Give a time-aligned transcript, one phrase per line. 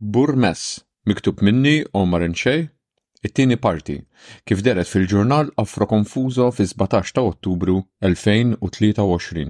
[0.00, 2.66] Burmes, miktub minni Omar Inxej,
[3.24, 3.94] it-tieni parti,
[4.44, 9.46] kif deret fil-ġurnal Afro Konfuzo fi 17 ta' Ottubru 2023.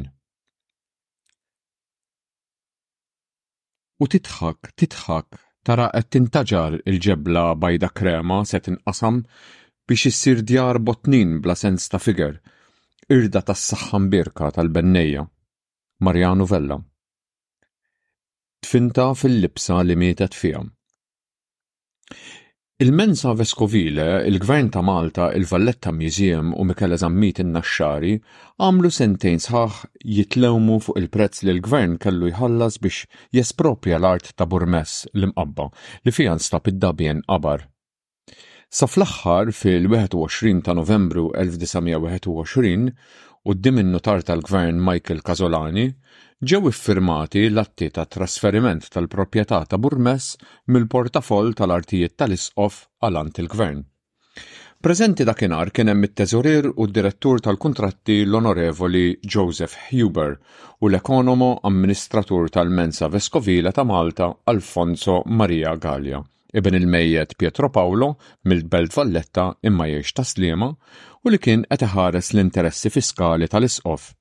[3.98, 5.28] U titħak, titħak,
[5.66, 9.24] tara qed tintaġar il-ġebla bajda krema se tinqasam
[9.88, 12.36] biex issir djar botnin bla sens ta' figer,
[13.10, 15.26] irda tas saħħan birka tal-bennejja.
[16.06, 16.80] Marjanu Vella
[18.66, 20.68] tfinta fil-libsa li mietet fihom.
[22.82, 28.14] Il-Mensa Vescovile, il-Gvern ta' Malta, il-Valletta Museum u Mikela Zammit il naxxari
[28.60, 29.78] għamlu sentejn sħaħ
[30.16, 33.06] jitlewmu fuq il-prezz li l-Gvern kellu jħallas biex
[33.38, 35.70] jespropja l-art ta' Burmes l-imqabba
[36.04, 37.64] li fijan stab id-dabjen qabar.
[38.76, 42.92] Sa fl-aħħar fil-21 ta' Novembru 1921
[43.46, 45.88] u d dimin notar tal-Gvern Michael Casolani
[46.44, 50.34] ġew iffirmati l-atti ta' trasferiment tal-proprjetà ta' Burmes
[50.68, 53.80] mill-portafoll tal-artijiet tal-isqof għalant il-gvern.
[54.84, 60.36] Prezenti dakinhar kien hemm it-teżurir u d-direttur tal-kuntratti l-Onorevoli Joseph Huber
[60.84, 66.20] u l-ekonomo amministratur tal-Mensa Vescovila ta' Malta Alfonso Maria Gallia
[66.52, 70.68] ibn il-mejjet Pietro Paolo mill-Belt Valletta imma jiex taslima
[71.24, 74.12] u li kien qed iħares l-interessi fiskali tal-isqof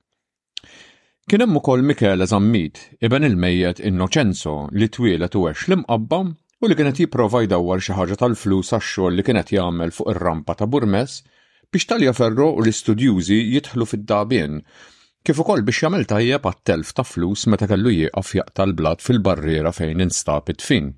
[1.25, 6.19] Kien hemm ukoll Michele Zammit, iben il-mejjed Innoċenzo li twielet u għex l-imqabba
[6.61, 10.67] u li kienet jipprova jdawwar xi ħaġa tal-flus għax-xogħol li kienet jagħmel fuq ir-rampa ta'
[10.69, 11.15] Burmes
[11.73, 14.59] biex talja ferro u l-istudjużi jidħlu fid-dabien
[15.25, 20.05] kif ukoll biex jagħmel tajjeb għat-telf ta' flus meta kellu jieqaf jaqtal blad fil-barriera fejn
[20.05, 20.93] instab it-tfin.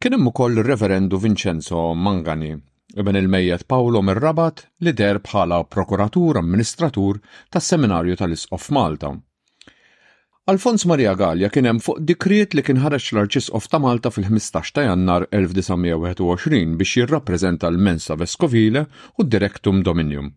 [0.00, 2.56] Kien hemm ukoll ir-Reverendu Vincenzo Mangani
[2.98, 7.20] Ibn il-Mejjed Paolo Mirrabat li der bħala prokuratur amministratur
[7.54, 9.12] tas seminarju tal-Isqof Malta.
[10.50, 14.86] Alfons Maria Gallia kien hemm fuq dikriet li kien ħareġ l-Arċisqof ta' Malta fil-15 ta'
[14.88, 20.32] Jannar 1921 biex jirrappreżenta l-Mensa Vescovile u d-Direktum Dominium.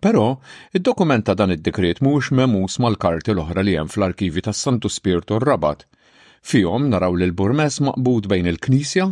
[0.00, 0.30] Però,
[0.76, 5.40] id dokumenta dan id dikriet mhuwiex memus mal-karti l-oħra li hemm fl-arkivi tas Santu Spiritu
[5.42, 5.88] Rabat.
[6.46, 9.10] Fihom naraw li l burmes maqbud bejn il-Knisja,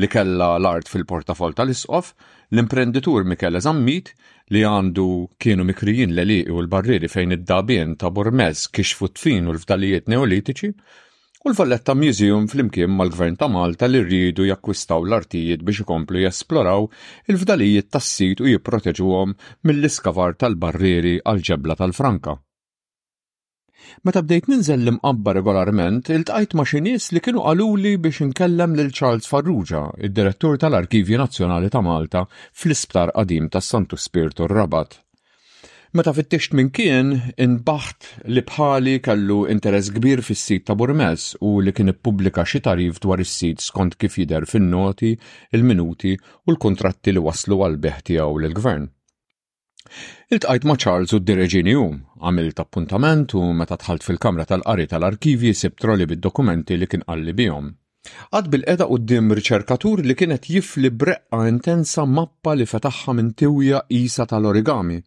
[0.00, 2.10] li kella l-art fil-portafol tal-isqof,
[2.54, 4.12] l-imprenditur Michele Zammit
[4.54, 5.04] li għandu
[5.40, 10.70] kienu mikrijin l u l-barriri fejn id-dabien ta' Burmez kixfu futfin u l-fdalijiet neolitiċi,
[11.44, 16.88] u l-Valletta Museum fl-imkien mal-Gvern ta' Malta li rridu jakkwistaw l-artijiet biex ikomplu jesploraw
[17.30, 19.36] il-fdalijiet tas-sit u jipproteġuhom
[19.68, 22.40] mill-iskavar tal-barriri għal-ġebla tal-Franka.
[24.04, 28.90] Meta bdejt ninżel l-imqabba regolarment, iltqajt ma' xi nies li kienu qaluli biex inkellem lil
[28.98, 32.24] Charles Farrugia, id-direttur tal-Arkivju Nazzjonali ta' Malta,
[32.60, 35.00] fl-isptar qadim tas Santu Spiritu Rabat.
[35.98, 37.12] Meta fittisht minn kien,
[37.44, 42.98] inbaħt li bħali kellu interess kbir fis-sit ta' Burmes u li kien ippubblika xi tarif
[43.04, 45.12] dwar is-sit skont kif jidher fin-noti,
[45.54, 48.92] il-minuti u l-kontratti li waslu għal beħ tiegħu lill-gvern.
[50.34, 51.88] Il-tqajt ma' Charles u d-direġini u
[52.28, 57.34] għamilt appuntament u meta tħalt fil-kamra tal-qari tal arkivi sibt troli bid-dokumenti li kien qalli
[57.40, 57.66] bihom.
[58.38, 63.82] Għad bil-qeda u d-dim riċerkatur li kienet jifli breqqa intensa mappa li fetaħħa minn tiwja
[63.98, 64.98] isa tal-origami.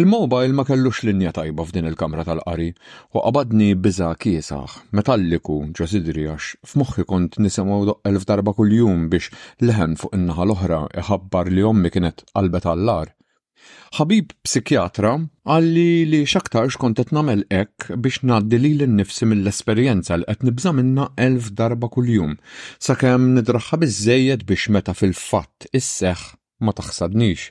[0.00, 2.68] Il-mobile ma kellux linja tajba f'din il-kamra tal-qari
[3.16, 9.32] u qabadni biża kiesaħ, metalliku ġosidri għax f'moħħi kont nisimgħu elf darba kuljum biex
[9.66, 13.06] leħen fuq in-naħa l-oħra iħabbar li ommi kienet qalbet allar.
[13.98, 15.10] Ħabib psikjatra
[15.54, 21.06] għalli li xaktarx kont qed nagħmel hekk biex ngħaddi l-nifsi mill-esperjenza li qed nibża minna
[21.26, 22.34] elf darba kuljum
[22.88, 26.22] sakemm iż biżejjed biex meta fil-fatt isseħ
[26.66, 27.50] ma taħsadnix.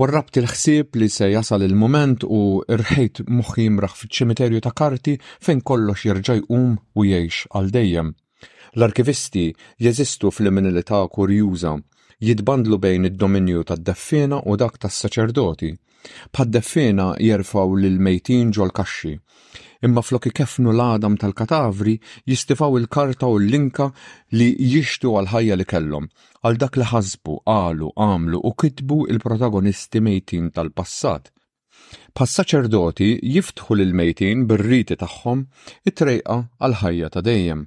[0.00, 2.40] Warrabt il-ħsieb li se jasal il-moment u
[2.80, 5.14] rħejt moħħi mraħ fiċ-ċimiterju ta' karti
[5.46, 8.12] fejn kollox jirġaj um u jgħix għal dejjem.
[8.76, 9.46] L-arkivisti
[9.86, 11.72] jeżistu fl-iminilità kurjuża
[12.24, 15.72] jitbandlu bejn id-dominju tad-deffina u dak tas-saċerdoti.
[16.32, 19.12] Pad-deffina jerfaw lil-mejtin ġol kaxxi,
[19.84, 21.96] imma floki kefnu l-adam tal-katavri
[22.32, 23.90] jistifaw il-karta u l-linka
[24.38, 26.06] li jixtu għal-ħajja li kellhom,
[26.42, 31.28] għal dak li ħasbu, qalu, għamlu u kitbu il-protagonisti mejtin tal-passat.
[32.16, 35.44] Pas-saċerdoti jiftħu lil-mejtin bir-riti tagħhom
[35.88, 37.66] it-trejqa għal-ħajja ta' dejjem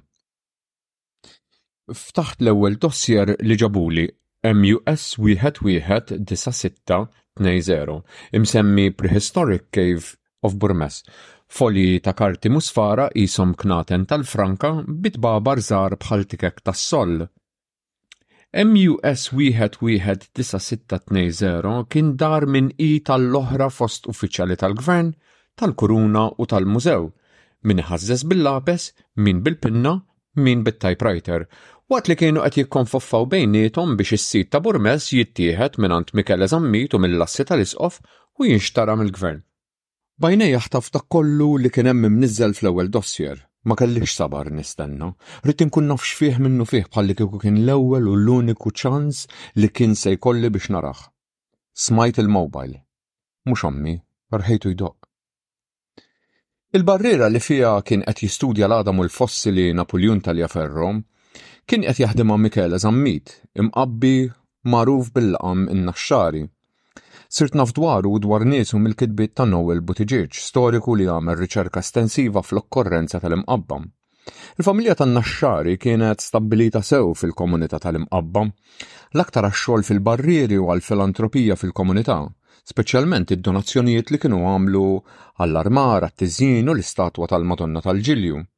[1.90, 4.04] ftaħt l-ewwel dossier li ġabuli
[4.42, 6.96] MUS wieħed wieħed disa sitta
[7.36, 7.98] tnej zero
[8.32, 11.02] imsemmi Prehistoric Cave of Burmes.
[11.50, 17.26] Folji ta' karti musfara jisom knaten tal-franka bitba barżar bħal tikek tas-soll.
[18.66, 19.78] MUS wieħed
[21.40, 25.12] Zero kien dar minn i tal oħra fost uffiċjali tal-gvern,
[25.54, 27.10] tal-kuruna u tal-mużew,
[27.62, 29.98] min ħazzes bil-lapes, min bil-pinna,
[30.40, 31.46] min bit-typewriter
[31.90, 37.00] waqt li kienu qed jikkonfoffaw bejnietom biex is-sit ta' Burmes jittieħed minant Mikele Zammit u
[37.02, 37.96] mill-assi tal-isqof
[38.38, 39.40] u jinxtara mill-gvern.
[40.22, 43.36] Bajna jaħtaf ta' kollu li kien hemm imniżżel fl-ewwel dossier.
[43.66, 45.08] Ma kellix sabar nistenna,
[45.44, 49.24] rrit inkun nafx fih minnu fih bħalli kieku kien l-ewwel u l-uniku ċans
[49.60, 51.02] li kien se jkolli biex naraħ.
[51.86, 52.76] Smajt il-mobile.
[53.50, 53.96] Mhux ommi,
[54.32, 54.96] rħejtu jdoq.
[56.76, 61.02] Il-barriera li fija kien qed jistudja l-għadam u l-fossili Napoljun tal-Jaferrom
[61.70, 63.30] Kien qed jaħdem ma' Mikela Zammit,
[63.62, 64.08] imqabbi
[64.72, 66.40] magħruf bil-laqam in-naxxari.
[67.36, 73.20] Sirt naf dwaru dwar niesu mill-kitbiet ta' Noel Buttigieg, storiku li għamel riċerka estensiva fl-okkorrenza
[73.22, 73.86] tal-imqabbam.
[74.58, 78.42] Il-familja tan-naxxari kienet stabbilita sew fil-komunità tal-imqabba,
[79.14, 82.18] l-aktar għax-xogħol fil-barrieri u għall-filantropija fil-komunità,
[82.74, 84.84] speċjalment id-donazzjonijiet li kienu għamlu
[85.38, 88.48] għall-armar, għat tiżin u l-istatwa tal-Madonna tal-Ġilju.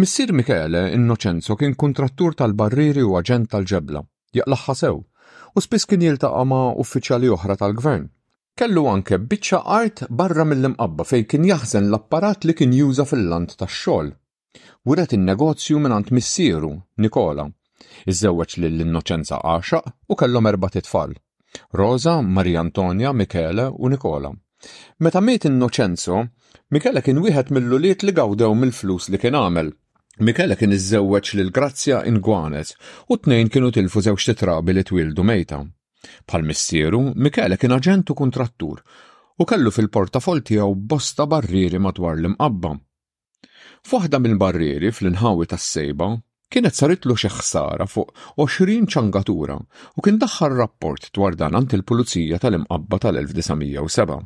[0.00, 4.02] Missir Michele Innoċenzo kien kontrattur tal-barriri u aġent tal-ġebla,
[4.40, 4.98] jaqlaħħa sew,
[5.56, 8.06] u spiss kien jiltaqa' ma' uffiċjali oħra tal-gvern.
[8.60, 14.12] Kellu anke biċċa art barra mill-imqabba fejn kien jaħżen l-apparat li kien juża fil-land tax-xogħol.
[14.86, 16.72] Wuret in-negozju mingħand missieru,
[17.02, 17.48] Nikola.
[18.10, 18.20] iż
[18.60, 21.12] li l innoċenza għaxaq u kellhom erba' tfal.
[21.78, 24.30] Rosa, Marija Antonja, Michele u Nikola.
[25.00, 26.22] Meta miet Innoċenzo,
[26.72, 29.70] Mikella kien wieħed mill-luliet li gawdew mill-flus li kien għamel.
[30.28, 32.70] Mikella kien iżżewweġ lil Grazzja Ingwanet
[33.10, 35.58] u tnejn kienu tilfu żewġ titrabi li twildu mejta.
[36.28, 38.82] Bħal missieru, Mikele kien aġent u kontrattur
[39.40, 42.74] u kellu fil-portafol tiegħu bosta barrieri madwar l-imqabba.
[43.84, 46.08] F'waħda mill-barrieri fl-inħawi tas-sejba
[46.54, 48.12] kienet saritlu xi ħsara fuq
[48.44, 54.22] 20 ċangatura u kien daħħal rapport dwar dan il-Pulizija tal-imqabba tal-1907.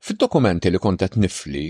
[0.00, 1.64] Fid-dokumenti li kontet nifli,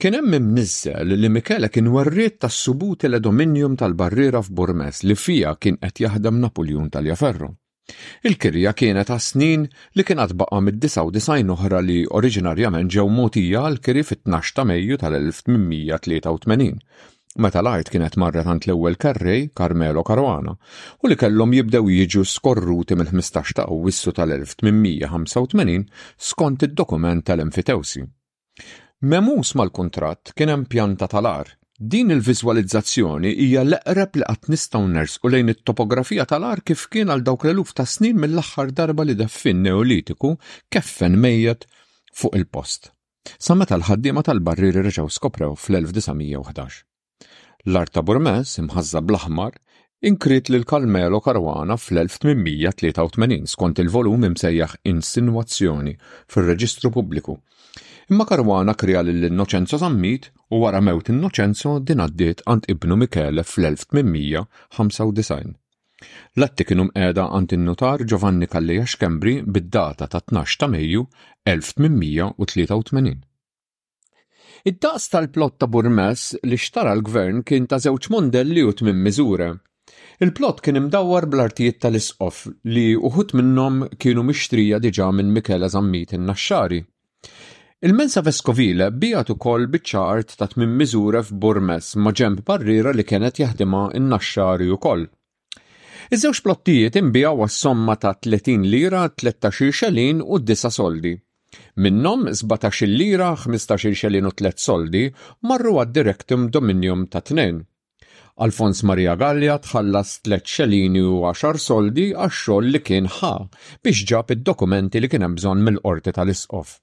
[0.00, 6.00] kien hemm imniżel li Mikela kien warriet tas-subuti l-dominium tal-barriera f'Burmes li fija kien qed
[6.06, 7.50] jaħdem Napoljun tal-Jaferru.
[8.26, 14.56] Il-kirja kienet ta' snin li kien baqa' mid-99 oħra li oriġinarjament ġew motija l-kiri fit-12
[14.56, 16.72] ta' Mejju tal-1883
[17.36, 20.54] Meta lajt kienet marret tant l-ewwel karrej Carmelo Caruana
[21.04, 25.82] u li kellhom jibdew jiġu skorruti mill-15 ta' Awwissu tal-1885
[26.30, 28.06] skont id-dokument tal infitewsi
[29.12, 31.50] Memus mal-kuntratt kien hemm pjanta tal-ar.
[31.76, 37.44] Din il-viżwalizzazzjoni hija l-eqreb li qatt nistgħu nersqu lejn it-topografija tal-ar kif kien għal dawk
[37.44, 40.32] l-eluf ta' snin mill-aħħar darba li daffin Neolitiku
[40.72, 41.68] keffen mejjet
[42.16, 42.88] fuq il-post.
[43.36, 46.82] Sa meta l-ħaddiema tal-barriri reġgħu skoprew fl-1911.
[47.66, 49.54] L-arta Burmes, imħazza bl-aħmar
[50.06, 55.94] inkrit lil Kalmelo Karwana fl-1883 skont il-volum imsejjaħ Insinuazzjoni
[56.30, 57.34] fil-Reġistru Pubbliku.
[58.14, 60.24] Imma Karwana krija l Innoċenzo Zammit
[60.54, 65.50] u wara mewt Innoċenzo din għaddiet għand ibnu Michele fl-1895.
[66.38, 71.08] Latti kienu mqeda għand il notar Giovanni Kalleja X'kembri bid-data ta' 12 ta' Mejju
[71.50, 73.25] 1883.
[74.66, 79.52] Id-daqs tal-plot ta' Burmes li xtara l-gvern kien ta' żewġ mondelli u tmim miżura.
[80.26, 82.40] Il-plot kien imdawwar bl-artijiet tal-isqof
[82.74, 86.80] li uħut minnhom kienu mixtrija diġa minn Mikela Zammit in-Naxxari.
[87.86, 93.84] Il-Mensa Vescovile bijat ukoll biċ-ċart ta' tmim miżura f'Burmes ma' ġemp barriera li kienet jaħdima
[94.00, 95.06] in-Naxxari ukoll.
[96.10, 101.14] Iż-żewġ plottijiet imbijaw għas-somma ta' 30 lira, 13 xelin u 9 soldi.
[101.76, 105.04] Minnom 17 lira 15 xelin u 3 soldi
[105.48, 107.60] marru għad direktum dominium ta' tnejn.
[108.44, 113.30] Alfons Maria Gallia tħallas 3 xelini u 10 soldi għax-xogħol li kien ħa
[113.84, 116.76] biex ġab id-dokumenti li kien hemm bżonn mill-qorti tal-isqof.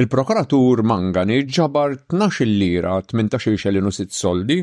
[0.00, 4.60] Il-prokuratur Mangani ġabar 12 lira 18 xelin u 6 soldi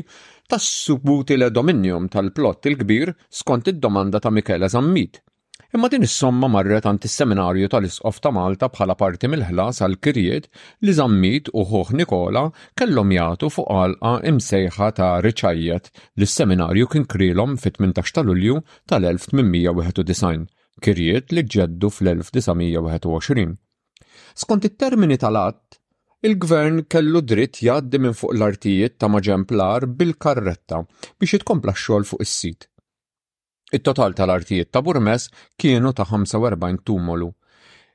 [0.52, 5.20] tas-subuti le dominium tal-plott il-kbir skont id-domanda ta' Michele Zammit
[5.76, 10.48] imma din is-somma marret għand is-seminarju tal-Isqof ta' Malta bħala parti mill-ħlas għal kirjiet
[10.84, 12.42] li żammit u ħoħ Nikola
[12.80, 15.86] kellhom jagħtu fuq għalqa imsejħa ta' riċajjet
[16.20, 18.58] li s-seminarju kien krilhom fit-18 ta' Lulju
[18.92, 20.44] tal-1891,
[20.84, 23.54] kirjiet li ġeddu fl-1921.
[24.44, 25.78] Skont it-termini tal-att,
[26.28, 30.82] il-gvern kellu dritt jgħaddi minn fuq l-artijiet ta' maġemplar bil-karretta
[31.16, 32.68] biex jitkompla x-xogħol fuq is-sit
[33.72, 37.30] It-total tal-artijiet ta' Burmes kienu ta' 45 tumolu.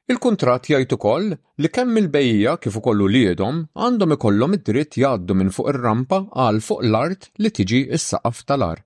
[0.09, 1.27] Il-kontrat jgħid ukoll
[1.61, 6.81] li kemm il-bejja kif ukollu liedhom għandhom ikollhom id-dritt jgħaddu minn fuq ir-rampa għal fuq
[6.87, 8.81] l-art li tiġi s-saqaf tal-ar.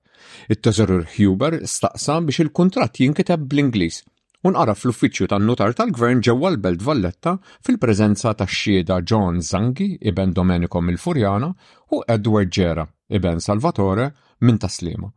[0.51, 4.01] Il-Teżerur Huber staqsam biex il-kontrat jinkiteb bl-Ingliż
[4.49, 11.53] unqara fl-uffiċċju tan-notar tal-gvern ġewwa l-Belt Valletta fil-preżenza tax-xieda John Zangi iben Domenico mill-Furjana,
[11.93, 14.09] u Edward Ġera iben Salvatore
[14.41, 15.13] minn Taslima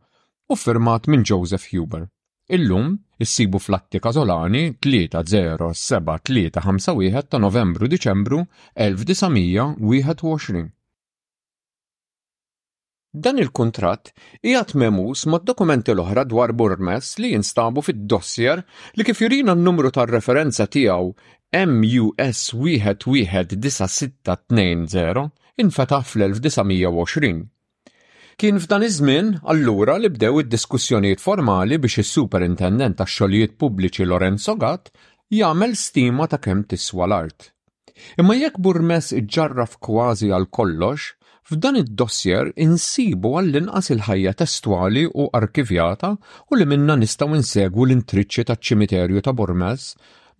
[0.49, 2.07] u firmat minn Joseph Huber.
[2.49, 10.69] Illum issibu fl kazolani 307351 ta' Novembru Diċembru 1921.
[13.15, 14.11] Dan il-kontrat
[14.43, 18.61] jgħat memus mad dokumenti l-oħra dwar Burmes li jinstabu fid-dossier
[18.99, 21.09] li kif jurina n-numru tar referenza tiegħu
[21.55, 25.31] MUS 11962
[25.63, 27.45] infetaħ fl-1920.
[28.41, 34.89] Kien f'dan iż-żmien allura li bdew id-diskussjonijiet formali biex is-Superintendent tax-xogħlijiet pubbliċi Lorenzo Gatt
[35.37, 37.45] jagħmel stima ta' kemm tiswa l-art.
[38.23, 41.07] Imma jekk Burmes iġġarraf kważi għal kollox,
[41.51, 49.23] f'dan id-dossier insibu għall-inqas il-ħajja testwali u arkivjata u li minna nistgħu insegwu l-intriċċi taċ-ċimiterju
[49.29, 49.87] ta' Burmes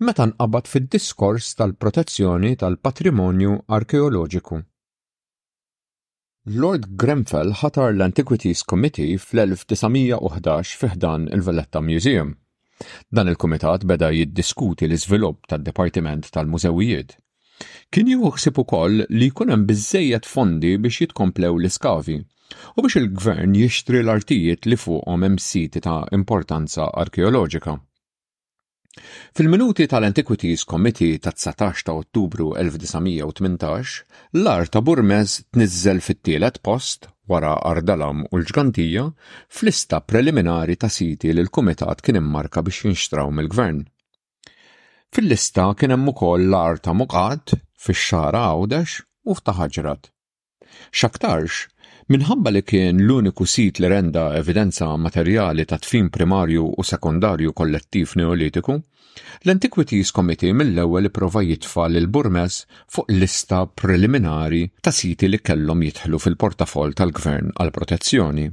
[0.09, 4.65] meta nqabad fid-diskors tal-protezzjoni tal-patrimonju arkeoloġiku.
[6.53, 12.35] Lord Grenfell ħatar l-Antiquities Committee fl-1911 fiħdan il-Valletta Museum.
[13.09, 17.15] Dan il-kumitat beda jiddiskuti l-iżvilupp tad-Dipartiment tal-Mużewijiet.
[17.89, 22.19] Kien juħsib ukoll li jkun hemm biżejjed fondi biex jitkomplew l-iskavi
[22.75, 27.79] u biex il-gvern jixtri l-artijiet li fuqhom hemm siti ta' importanza arkeoloġika.
[29.35, 34.05] Fil-minuti tal-Antiquities Committee ta' 19 ta' Ottubru 1918,
[34.39, 39.03] l-art ta' Burmez tnizzel fit-tielet post wara Ardalam u l-ġgantija
[39.57, 43.83] fl-lista preliminari ta' siti li l-Kumitat kien immarka biex jinxtraw mill-Gvern.
[45.13, 50.03] Fil-lista kien hemm ukoll l-art ta' Muqad fix-xara Għawdex u f'Taħġrat.
[50.95, 51.65] Xaktarx
[52.13, 58.11] Minħabba li kien l-uniku sit li renda evidenza materjali ta' tfin primarju u sekundarju kollettiv
[58.21, 58.75] neolitiku,
[59.47, 62.59] l-Antiquities Committee mill-ewwel prova jitfall l burmes
[62.93, 68.45] fuq lista preliminari ta' siti li kellhom jitħlu fil-portafol tal-Gvern għal protezzjoni.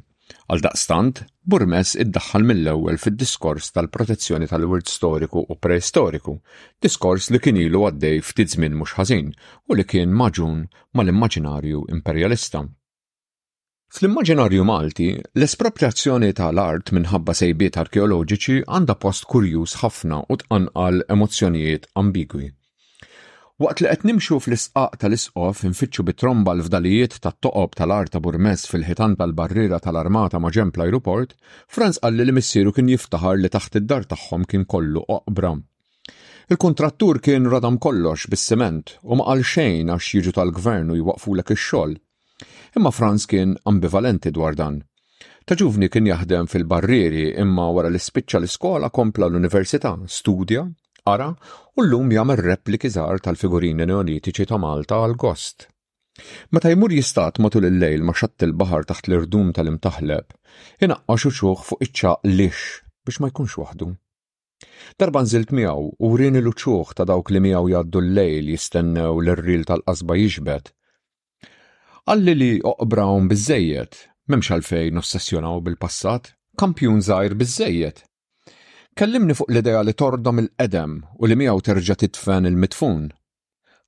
[0.48, 6.38] Għal daqstant, Burmes iddaħħal mill-ewwel fid-diskors tal-protezzjoni tal-wirt storiku u preistoriku,
[6.80, 9.28] diskors li kien ilu għaddej ftit żmien mhux ħażin
[9.68, 10.62] u li kien maġun
[10.96, 12.64] mal-immaġinarju imperjalista.
[13.92, 15.06] Fl-immaġinarju Malti,
[15.36, 22.46] l-espropriazzjoni tal-art minħabba sejbiet arkeoloġiċi għandha post kurjuż ħafna u tqanqal emozzjonijiet ambigwi.
[23.60, 30.40] Waqt li qed nimxu fl-isqaq tal-isqof infittxu bit-tromba l-fdalijiet tat-toqob tal-arta burmess fil-ħitan tal-barriera tal-armata
[30.40, 31.36] ma' ġemp l-ajruport,
[31.68, 35.50] Franz qalli li missieru kien jiftaħar li taħt id-dar tagħhom kien kollu oqbra.
[36.48, 41.94] Il-kontrattur kien radam kollox bis-sement u ma qal xejn għax jiġu tal-gvern u jwaqfulek ix-xogħol
[42.78, 44.78] imma Franz kien ambivalenti dwar dan.
[45.44, 50.62] Ta' ġuvni kien jaħdem fil-barrieri imma wara l-ispiċċa l-iskola kompla l-Università, studja,
[51.10, 55.66] ara u l-lum jagħmel repliki żgħar tal-figurini neolitiċi ta' Malta għal gost.
[56.52, 60.26] Meta jmur jistat matul il-lejl ma' xatt il-baħar taħt l-irdum tal-imtaħleb,
[60.84, 62.64] inaqqa xuħ fuq iċċa lix
[63.08, 63.88] biex ma jkunx waħdu.
[65.00, 70.16] Darba nżilt miegħu u rini l-uċuħ ta' dawk li miegħu jgħaddu l-lejl jistennew l-rril tal-qasba
[70.22, 70.70] jiġbed.
[72.10, 73.92] Għalli li oqbrawn bizzejiet,
[74.26, 78.00] memx għalfej nossessjonaw bil-passat, kampjun zaħir bizzejiet.
[78.98, 83.04] Kellimni fuq l-idea li tordom il-edem u li miegħu terġa' titfen il-mitfun.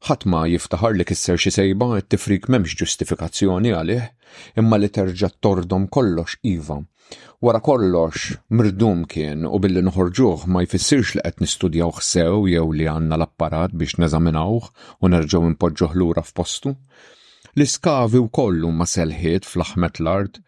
[0.06, 4.06] Ħatma jiftaħar li kisser xi sejba it-tifrik memx ġustifikazzjoni għalih,
[4.62, 6.78] imma li terġa' tordom kollox iva.
[7.42, 12.87] Wara kollox, mirdum kien u billi nħorġuh ma jfissirx li qed nistudjaw sew jew li
[12.94, 14.71] għandna l-apparat biex neżaminawh
[15.02, 16.76] u nerġgħu npoġġuh lura f'postu.
[17.57, 20.41] L-iskavi u kollu ma selħiet fl-aħmet l-art,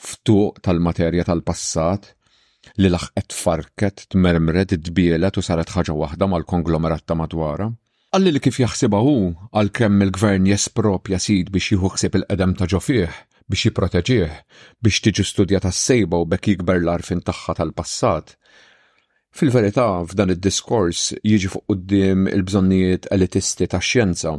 [0.00, 2.06] ftuq tal-materja tal-passat,
[2.80, 7.66] li laħqet farket, tmermret, dbielet u saret ħaġa waħda mal-konglomerat ta' madwara.
[8.16, 9.14] Għalli li kif jaħsiba hu
[9.52, 13.12] għal kemm il-gvern jespropja sid biex jħuħsib il-qedem ta' ġofih,
[13.44, 14.32] biex jiproteġieħ,
[14.88, 18.38] biex tiġi studja ta' sejba u bekk jikber l-arfin tagħha tal-passat.
[19.36, 24.36] Fil-verità, f'dan id-diskors jiġi fuq qudiem il-bżonnijiet elitisti tax xjenza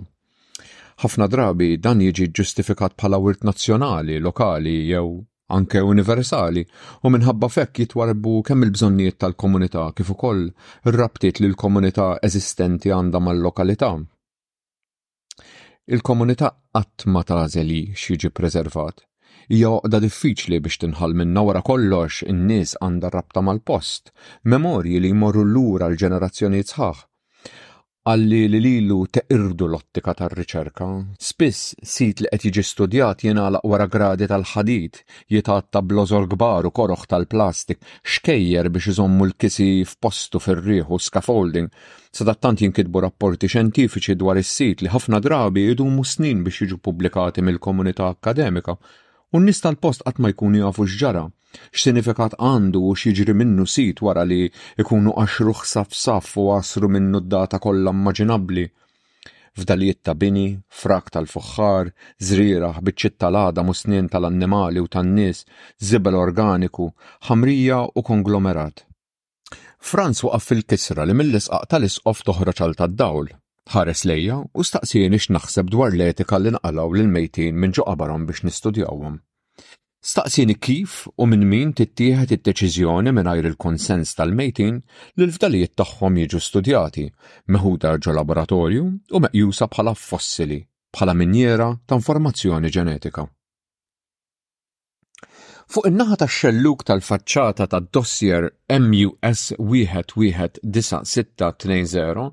[1.03, 5.23] ħafna drabi dan jiġi ġustifikat bħala wirt nazzjonali, lokali jew
[5.55, 6.63] anke universali
[7.05, 10.45] u minħabba fekk jitwarbu kemm il-bżonnijiet tal-komunità kif ukoll
[10.89, 13.91] ir-rabtiet li l-komunità eżistenti għandha mal-lokalità.
[15.93, 19.03] Il-komunità qatt ma tażel xiġi preservat.
[19.53, 24.09] Hija oqda diffiċli biex tinħal minna wara kollox in-nies għandha rabta mal-post,
[24.53, 27.03] memorji li jmorru lura l-ġenerazzjoni sħaħ
[28.05, 30.85] għalli li lilu teqirdu l-ottika tar-riċerka.
[31.17, 34.99] Spiss sit li qed jiġi studjat jingħalaq wara gradi tal-ħadid,
[35.33, 41.71] jitgħat tablożor kbar u koroħ tal-plastik, xkejjer biex iżommu l-kisi f'postu fir rieħu u scaffolding,
[42.13, 48.11] sadattant jinkitbu rapporti xjentifiċi dwar is-sit li ħafna drabi jdumu snin biex jiġu pubblikati mill-komunità
[48.13, 48.77] akademika
[49.33, 51.25] u n-nies post qatt ma jkunu jafu x'ġara
[51.75, 54.39] x'sinifikat għandu u x'jiġri minnu sit wara li
[54.81, 58.65] ikunu għaxruħ saf saf u għasru minnu d-data kollha immaġinabbli.
[59.57, 60.47] F'dalijiet ta' bini,
[60.79, 61.91] frak tal-fuħħar,
[62.29, 65.45] zrira, biċċiet tal-għada musnien tal-annimali u tan-nies,
[65.79, 66.89] zibel organiku,
[67.29, 68.83] ħamrija u konglomerat.
[69.91, 73.31] Franz waqaf fil-kisra li mill-isqaq tal-isqof toħroġ għal tad-dawl,
[73.75, 79.15] ħares lejja u staqsijeni x'naħseb dwar l-etika li naqalaw lil mejtin minn ġoqabarhom biex nistudjawhom.
[80.05, 84.75] Staqsini kif u minn min tittieħed id-deċiżjoni mingħajr il-konsens tal-mejtin
[85.17, 87.05] li l-fdalijiet tagħhom jiġu studjati,
[87.55, 90.59] meħuda ġo laboratorju u meqjusa bħala fossili,
[90.93, 93.21] bħala minjera ta' informazzjoni ġenetika.
[95.73, 98.43] Fuq in-naħa tax-xelluk tal-faċċata tad-dossier
[98.83, 102.29] MUS 119620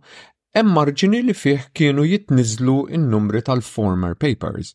[0.61, 4.69] hemm marġini li fih kienu jitniżlu n-numri tal-former papers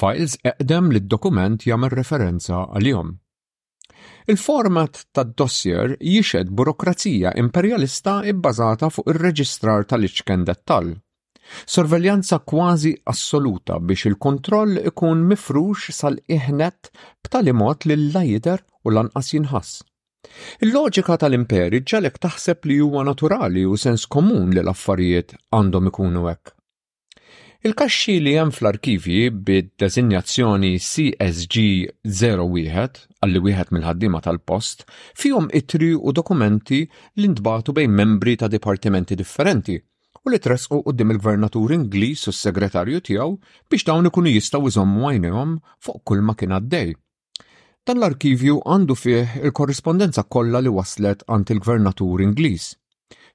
[0.00, 3.14] files eqdem li dokument jagħmel referenza għalihom.
[4.32, 10.92] Il-format tad-dossier jixed burokrazija imperjalista ibbażata fuq ir-reġistrar tal-iċken dettal.
[11.72, 16.90] Sorveljanza kważi assoluta biex il-kontroll ikun mifrux sal-iħnet
[17.24, 19.78] b'tali mod li l lajder u lanqas jinħass.
[20.66, 26.55] Il-loġika tal-imperi ġalek taħseb li huwa naturali u sens komun li l-affarijiet għandhom ikunu hekk.
[27.64, 31.54] Il-kaxxi li hemm fl-arkivi bid-deżinjazzjoni CSG
[32.20, 34.84] 01 għalli wieħed mill-ħaddiema tal-post
[35.16, 36.82] fihom itri u dokumenti
[37.20, 43.00] li ntbatu bejn membri ta' dipartimenti differenti u li tresqu qudiem il-gvernatur Ingliż u s-segretarju
[43.08, 43.32] tiegħu
[43.72, 45.54] biex dawn ikunu jistgħu iżommu għajnejhom
[45.86, 46.92] fuq kull ma kien għaddej.
[47.88, 52.68] Dan l-arkivju għandu fih il-korrispondenza kollha li waslet għand il-gvernatur Ingliż.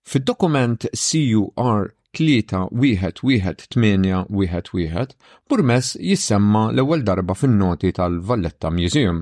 [0.05, 5.13] Fid-dokument CUR tlieta wieħed wieħed tminja wieħed wieħed
[5.49, 9.21] burmess jissemma l-ewwel darba fin-noti tal-Valletta Museum.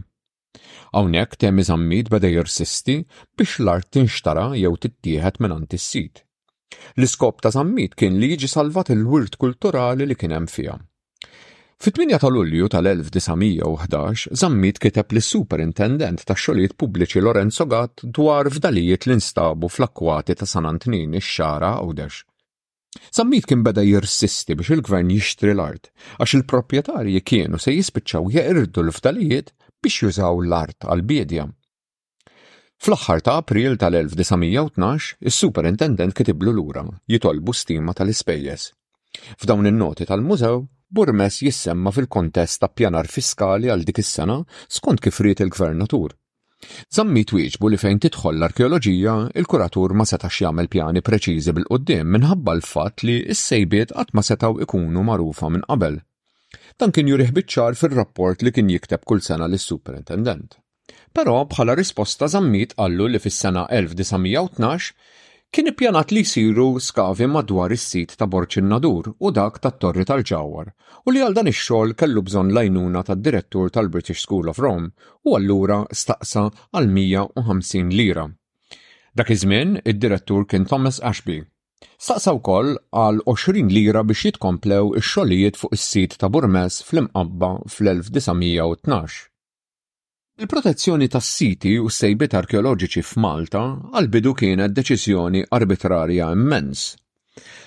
[0.98, 2.96] Hawnhekk tem iżammid beda jorsisti
[3.38, 6.24] biex l-art tinxtara jew tittieħed minn is-sit.
[6.98, 10.78] L-iskop ta' żammid kien li jiġi salvat il-wirt kulturali li kien hemm fiha.
[11.80, 19.08] Fit-8 ta' Lulju tal-1911, żammid kiteb lis superintendent ta' xogħlijiet pubbliċi Lorenzo Gatt dwar fdalijiet
[19.08, 22.26] l-instabu fl-akkwati ta' San ix-xara Għawdex.
[23.16, 29.52] Sammit kien beda jirsisti biex il-gvern jixtri l-art, għax il-proprjetarji kienu se jispiċċaw jirdu l-ftalijiet
[29.86, 31.46] biex jużaw l-art għal-biedja.
[32.80, 38.66] Fl-aħħar ta' April tal-1912, is-superintendent kitiblu lura jitolbu stima tal-ispejjeż.
[39.42, 44.40] F'dawn in-noti tal-mużew, Burmes jissemma fil-kontest ta' pjanar fiskali għal dik is-sena
[44.78, 46.16] skont kif riet il-gvernatur
[46.96, 53.04] Zammit wieġbu li fejn tidħol l-arkeoloġija, il-kuratur ma setax jagħmel pjani preċiżi bil-qoddim minħabba l-fatt
[53.08, 56.00] li s-sejbiet qatt ma setaw ikunu magħrufa minn qabel.
[56.80, 60.60] Dan kien jurih biċċar fir-rapport li kien jikteb kull sena lis-superintendent.
[61.16, 64.94] Però bħala risposta żammit qallu li fis-sena 1912
[65.56, 70.68] kien ippjanat li jsiru skavi madwar is-sit ta' Borċin Nadur u dak tat-Torri tal-Ġawwar
[71.10, 74.92] u li għal dan ix-xogħol kellu bżonn lajnuna tad-direttur tal-British School of Rome
[75.26, 76.44] u allura staqsa
[76.76, 78.28] għal 150 lira.
[79.18, 81.40] Dak iż-żmien id-direttur kien Thomas Ashby.
[81.98, 89.29] Staqsa wkoll għal 20 lira biex jitkomplew ix-xogħlijiet fuq is-sit ta' Burmes fl-imqabba fl-1912.
[90.40, 96.84] Il-protezzjoni tas siti u s-sejbiet arkeoloġiċi f'Malta għal-bidu kienet deċiżjoni arbitrarja immens.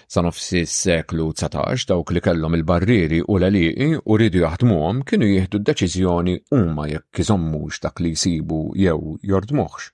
[0.08, 5.02] Sa nofsi s-seklu 19 dawk li kellhom il barrieri u l eliqi u ridu jaħdmuhom
[5.04, 9.92] kienu jieħdu deċiżjoni huma jekk iżommux dak li jsibu jew jordmuħx.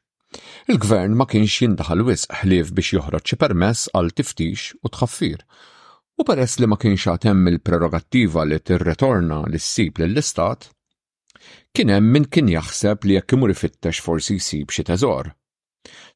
[0.71, 5.43] Il-gvern ma kienx jindaħal wisq ħlief biex joħroġ xi permess għal tiftix u tħaffir.
[6.15, 10.71] U peress li ma kienx għatem il-prerogattiva li tirretorna l-sib lill-istat,
[11.77, 15.31] kien hemm min kien jaħseb li jekk imur ifittex forsi jsib xi teżor.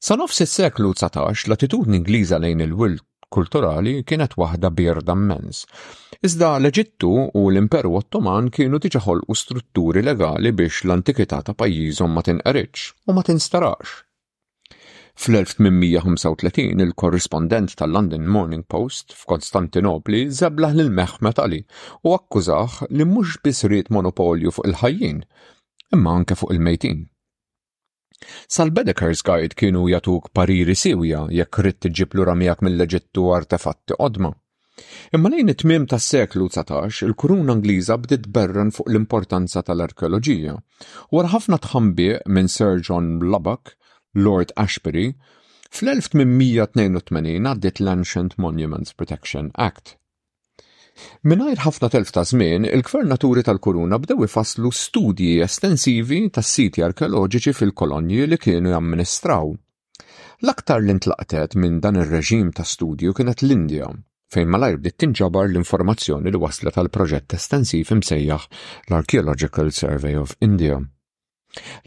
[0.07, 3.05] Sa nofs is-seklu 19 l-attitudni Ingliża lejn il-wilt
[3.37, 5.63] kulturali kienet waħda birda mmens,
[6.29, 7.09] Iżda l-Eġittu
[7.41, 13.25] u l-Imperu Ottoman kienu tiġaħolqu strutturi legali biex l-antikità ta' pajjiżhom ma tinqeriċ u ma
[13.29, 13.95] tinstarax.
[15.15, 21.59] Fl-1835 il-korrispondent tal-London Morning Post f'Konstantinopli zeblaħ lil Mehmet Ali
[22.03, 25.21] u akkużaħ li mhux biss ried monopolju fuq il-ħajjin,
[25.95, 27.05] imma anke fuq il-mejtin.
[28.49, 34.33] Sal-Bedekers Guide kienu jatuk pariri siwja jekk rrid tiġib lura miegħek mill-Eġittu artefatti qodma.
[35.15, 40.57] Imma lejn it-tmiem tas-seklu 19 il-kuruna Angliża bdiet berran fuq l-importanza tal-arkeoloġija.
[41.13, 43.77] Wara ħafna tħambi minn Sir John Lubbock
[44.19, 45.15] Lord Ashbury,
[45.73, 49.95] fl-1882 għaddit l-Ancient Monuments Protection Act.
[51.25, 58.27] Minajr ħafna telf ta' żmien, il-gvernaturi tal-Kuruna bdew ifasslu studji estensivi tas siti arkeoloġiċi fil-kolonji
[58.29, 59.55] li kienu jamministraw.
[60.45, 63.89] L-aktar l-intlaqtet minn dan ir-reġim ta' studju kienet l-Indja,
[64.33, 68.47] fejn malajr bdiet tinġabar l-informazzjoni li waslet għal proġett estensiv imsejjaħ
[68.91, 70.83] l-Archaeological Survey of India.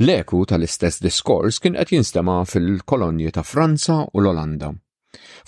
[0.06, 4.72] L-eku tal-istess diskors kien qed jinstema fil-kolonji ta' Franza u l-Olanda.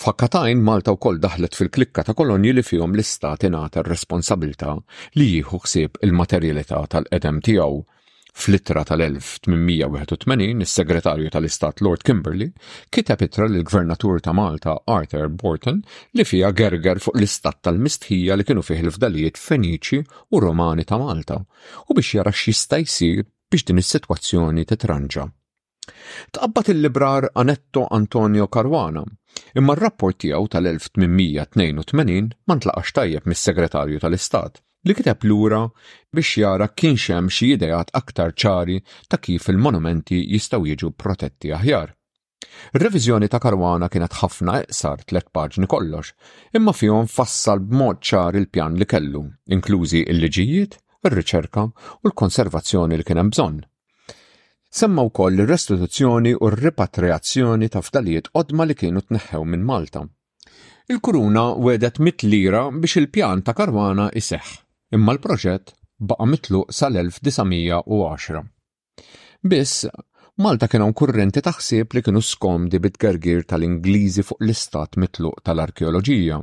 [0.04, 4.78] Fakkatajn Malta wkoll daħlet fil-klikka ta' kolonji li fihom l-istat ingħata r-responsabilta
[5.20, 7.78] li jieħu ħsieb il-materjalità tal-qedem tiegħu.
[8.38, 12.52] fl tal-1881, is-segretarju tal-Istat Lord Kimberley
[12.94, 15.80] kiteb itra lill-Gvernatur ta' Malta Arthur Borton
[16.14, 20.04] li fija gerger fuq l-istat tal-mistħija li kienu fih il-fdalijiet Feniċi
[20.38, 21.40] u Romani ta' Malta
[21.88, 25.24] u biex jara x'jista' jsir biex din is-sitwazzjoni titranġa.
[26.36, 29.06] Tqabbat il-librar Anetto Antonio Caruana,
[29.56, 32.18] imma r-rapport tiegħu tal-1882
[32.50, 35.62] ma ntlaqax tajjeb mis-Segretarju tal-Istat li kiteb lura
[36.16, 41.94] biex jara kien xem xi ideat aktar ċari ta' kif il-monumenti jistgħu jiġu protetti aħjar.
[42.76, 46.12] Ir-reviżjoni ta' Karwana kienet ħafna eqsar tliet paġni kollox,
[46.58, 49.24] imma fihom fassal b'mod ċar il-pjan li kellu,
[49.56, 53.60] inklużi il-liġijiet, ir-riċerka u l-konservazzjoni li kien hemm bżonn.
[54.70, 60.04] Semma wkoll ir-restituzzjoni u r-ripatriazzjoni ta' fdalijiet qodma li kienu tneħħew minn Malta.
[60.88, 64.52] Il-kuruna wedet mit lira biex il-pjan ta' karwana iseħħ,
[64.96, 68.44] imma l-proġett baqa' mitluq sal-1910.
[69.48, 69.88] Biss,
[70.44, 76.40] Malta kienu kurrenti taħsib li kienu skomdi bit-gergir tal-Ingliżi fuq l-istat mitluq tal-arkeoloġija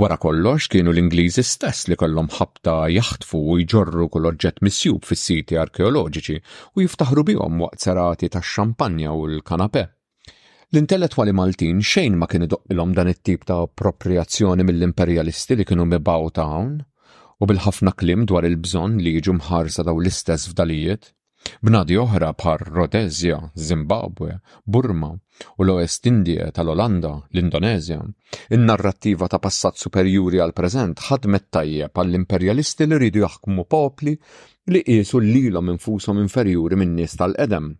[0.00, 5.58] Wara kollox kienu l-Ingliżi stess li kollhom ħabta jaħtfu u jġorru kull oġġett missjub fis-siti
[5.62, 6.36] arkeoloġiċi
[6.72, 9.82] u jiftaħru bihom waqt serati tax-xampanja u l-kanapè.
[10.72, 16.48] L-intellettwali Maltin xejn ma kien idoqilhom dan it-tip ta' appropriazzjoni mill-imperjalisti li kienu mibaw ta'
[17.44, 21.12] u bil-ħafna klim dwar il-bżonn li jiġu mħarsa daw l-istess fdalijiet.
[21.66, 23.38] Bnadi oħra bħar Rodezja,
[23.70, 25.08] Zimbabwe, Burma
[25.58, 27.98] u l-Oest Indie tal-Olanda, l-Indonezja,
[28.58, 34.16] in-narrattiva ta' passat superjuri għal preżent ħadmet tajjeb għall imperjalisti li rridu jaħkmu popli
[34.74, 37.72] li qisu lilhom infushom inferjuri min nies tal-qedem.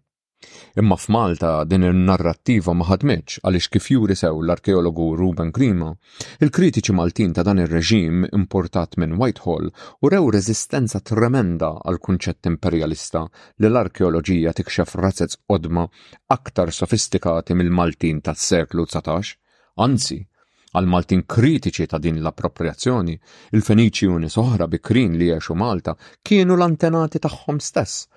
[0.80, 5.90] Imma f'Malta din il-narrattiva ma ħadmitx għaliex kif juri sew l-arkeologu Ruben Grima,
[6.46, 13.22] il-kritiċi Maltin ta' dan ir-reġim importat minn Whitehall u rew reżistenza tremenda għal kunċett imperjalista
[13.62, 15.86] li l-arkeoloġija tikxef razzez qodma
[16.38, 19.38] aktar sofistikati mill-Maltin tas-seklu 19,
[19.86, 20.18] anzi
[20.74, 23.14] għal Maltin kritiċi ta' din l-appropriazzjoni,
[23.54, 25.94] il-Feniċi u nies oħra bikrin li jiexu Malta
[26.26, 28.08] kienu l-antenati tagħhom stess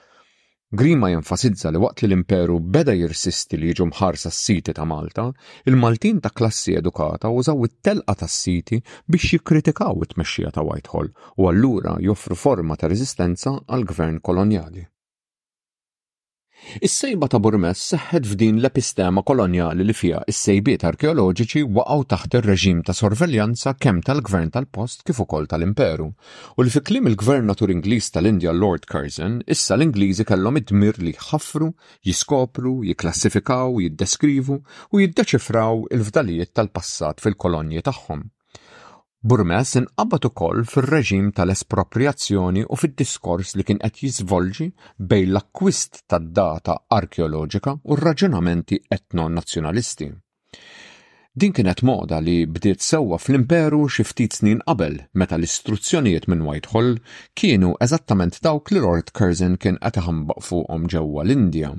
[0.73, 5.25] Grima jenfasizza li waqt li l-imperu beda jirsisti li jiġu mħarsa s-siti ta' Malta,
[5.71, 11.93] il-Maltin ta' klassi edukata użaw it-telqa ta' s-siti biex jikkritikaw it-mexxija ta' Whitehall u allura
[12.09, 14.83] joffru forma ta' rezistenza għal gvern kolonjali.
[16.85, 22.95] Is-sejba ta' Burmes seħħet f'din l-epistema kolonjali li fija is-sejbiet arkeoloġiċi waqgħu taħt ir-reġim ta'
[22.99, 26.07] sorveljanza kemm tal-gvern tal-post kif ukoll tal-imperu.
[26.57, 31.69] U li fi klim il-gvernatur Ingliż tal-Indja Lord Curzon, issa l-Ingliżi kellhom id-dmir li jħaffru,
[32.09, 38.31] jiskopru, jikklassifikaw, jiddeskrivu u jiddeċifraw il-fdalijiet tal-passat fil-kolonji tagħhom.
[39.25, 44.67] Burmes inqabad ukoll fir-reġim tal-espropriazzjoni u fid-diskors li kien qed jiżvolġi
[45.13, 50.11] bejn l-akkwist tad-data arkeoloġika u r-raġunamenti etno-nazzjonalisti.
[51.41, 56.99] Din kienet moda li bdiet sewwa fl-imperu xi ftit snin qabel meta l-istruzzjonijiet minn Whitehall
[57.33, 61.73] kienu eżattament dawk li Lord Curzon kien qed iħambaq fuqhom ġewwa l-Indja.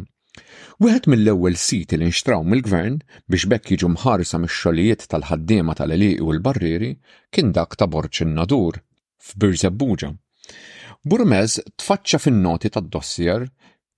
[0.85, 2.99] Wieħed mill-ewwel siti li nxtraw mill-gvern
[3.33, 6.91] biex bekk jiġu mħarsa mix-xogħlijiet tal-ħaddiema tal eliq u l-Barrieri
[7.35, 8.79] kien dak ta' Borċ nadur
[9.29, 10.11] f'Birżebbuġa.
[11.09, 13.47] Burmez tfaċċa fin-noti tad-dossier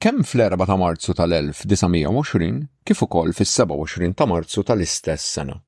[0.02, 5.58] kemm fl-4 ta' Marzu tal-1920 kif ukoll fis-27 ta' Marzu tal-istess sena.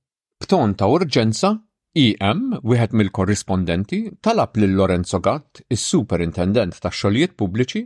[0.41, 1.55] B'ton ta' urġenza,
[2.01, 7.83] IM, e wieħed mill-korrispondenti, talab lil Lorenzo Gatt, is-superintendent tax xogħlijiet pubbliċi,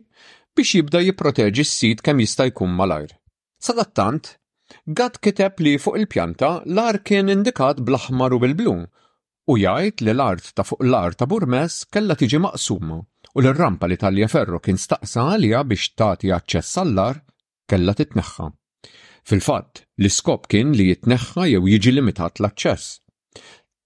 [0.59, 3.13] biex jibda jipproteġi s-sit kemm jista' jkun malajr.
[3.65, 4.33] Sadattant,
[4.99, 8.75] Gatt kiteb li fuq il-pjanta l-ar kien indikat bl-aħmar u bil-blu
[9.53, 12.99] u jgħid li l-art ta' fuq l ar ta' Burmes kella tiġi maqsuma
[13.37, 17.21] u l-rampa li talja ferro kien staqsa għalija biex tagħti aċċess għall-ar
[17.71, 18.47] kella titneħħa.
[19.27, 22.87] Fil-fatt, l-iskop kien li jitneħħa jew jiġi limitat l-aċċess.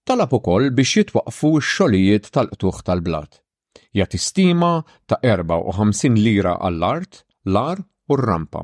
[0.09, 3.43] Talab ukoll biex jitwaqfu x-xogħlijiet tal-qtuħ tal-blat
[3.97, 4.73] jagħti stima
[5.09, 7.23] ta' 54 lira għall-art,
[7.53, 7.83] l-ar u
[8.17, 8.63] r-rampa.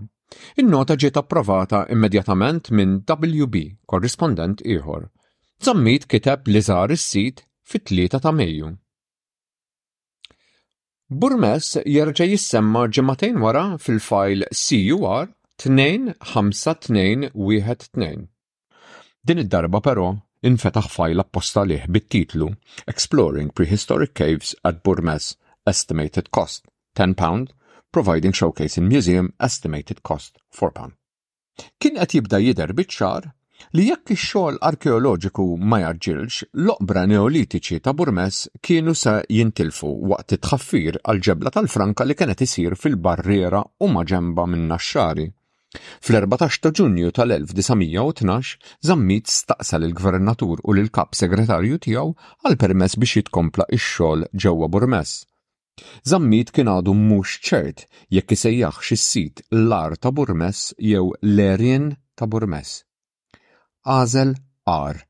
[0.61, 3.57] In-nota ġiet approvata immedjatament minn WB,
[3.87, 5.09] korrispondent ieħor.
[5.65, 8.73] Zammit kiteb li żar is-sit fit-3 ta' Mejju.
[11.15, 15.29] Burmes jerġa' jissemma ġimagħtejn wara fil-fajl CUR
[15.63, 18.29] 25212.
[19.25, 20.09] Din id-darba però
[20.49, 22.51] infetaħ fajl apposta liħ bit-titlu
[22.93, 25.33] Exploring Prehistoric Caves at Burmes
[25.71, 26.67] Estimated Cost
[26.99, 27.55] 10 pound,
[27.91, 30.93] Providing Showcase in Museum Estimated Cost 4 pound.
[31.81, 33.27] Kien qed jibda jidher biċ-ċar
[33.79, 41.01] li jekk ix-xogħol arkeoloġiku ma jarġilx, l-oqbra neolitiċi ta' Burmes kienu se jintilfu waqt it-tħaffir
[41.03, 45.31] għal ġebla tal-Franka li kienet isir fil-barriera u ma ġemba minn naxxari.
[46.01, 52.11] Fl-14 ta' ġunju tal-1912, Zammit staqsa l-gvernatur u l-kap segretarju tiegħu
[52.45, 55.13] għal permess biex jitkompla ix-xogħol ġewwa Burmes.
[56.07, 62.77] Zammit kien għadu mhux ċert jekk isejjaħx is-sit l-ar ta' Burmes jew l-erjen ta' Burmes.
[63.83, 64.31] Għażel
[64.71, 65.01] ar.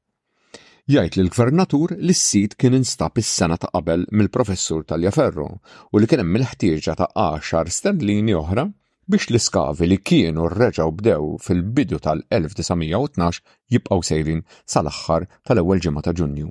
[0.89, 5.51] Jgħid li l-gvernatur li s-sit kien instab is-sena ta' qabel mill-professur tal-Jaferro
[5.93, 8.65] u li kien hemm il-ħtieġa ta' 10 sterlini oħra
[9.07, 13.41] biex l-iskavi li kienu reġaw bdew fil-bidu tal-1912
[13.75, 16.49] jibqaw sejrin sal-axħar tal-ewwel ġimgħa ta' Ġunju.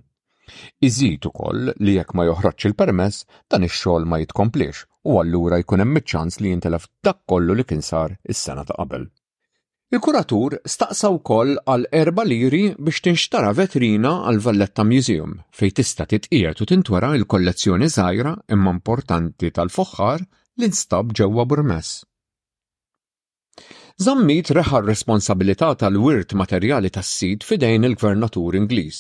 [0.86, 6.00] Iżid ukoll li jekk ma joħroġ il-permess dan ix-xogħol ma jitkomplix u allura jkun hemm
[6.02, 9.08] iċ-ċans li jintelef dak kollu li kien sar is-sena ta' qabel.
[9.94, 16.62] Il-kuratur staqsa wkoll għal erba liri biex tinxtara vetrina għal Valletta Museum fej tista' titqiegħed
[16.66, 20.26] u tintwara l-kollezzjoni żgħira imma importanti tal-foħħar
[20.62, 22.02] li instab ġewwa Burmess.
[24.02, 28.98] Zammit reħar responsabilità tal-wirt materjali tas-sid fidejn il-gvernatur Ingliż.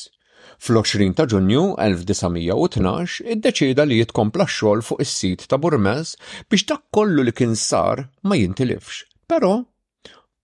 [0.61, 6.13] Fl-20 ta' Ġunju 1912 iddeċida li jitkompla xogħol fuq is-sit ta' Burmez
[6.47, 9.01] biex dak kollu li kien sar ma jintilifx.
[9.25, 9.55] Però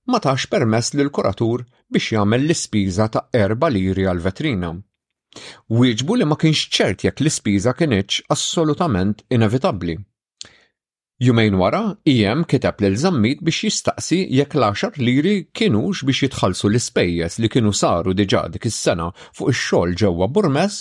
[0.09, 4.73] ma tax permess lil kuratur biex jagħmel l-ispiża ta' erba liri għal vetrina.
[5.69, 9.99] Wieġbu li ma kienx ċert jekk l-ispiża kienieċ assolutament inevitabbli.
[11.21, 16.69] Jumejn wara, IM e kiteb lil żammit biex jistaqsi jekk l-10 liri kienux biex jitħallsu
[16.69, 20.77] l-ispejjeż li kienu saru diġà dik is-sena fuq ix-xogħol ġewwa Burmes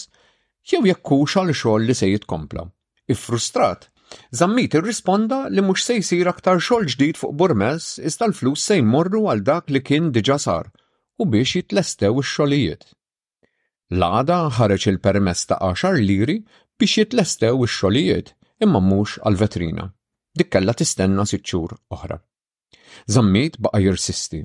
[0.70, 2.62] jew jekkux għal xogħol li se jitkompla.
[3.14, 3.88] Iffrustrat
[4.42, 9.24] Zammit irrisponda li mhux se jsir aktar xogħol ġdid fuq Burmes iżda l-flus se jmorru
[9.32, 10.70] għal dak li kien diġà sar
[11.18, 12.86] u biex jitlestew ix-xogħlijiet.
[13.98, 16.38] L-għada ħareġ il-permess ta' 10 liri
[16.78, 18.36] biex jitlestew ix-xogħlijiet
[18.68, 19.90] imma mhux għal-vetrina
[20.38, 22.18] dik kella tistenna sitt xhur oħra.
[23.14, 24.42] Zammit baqa' jirsisti.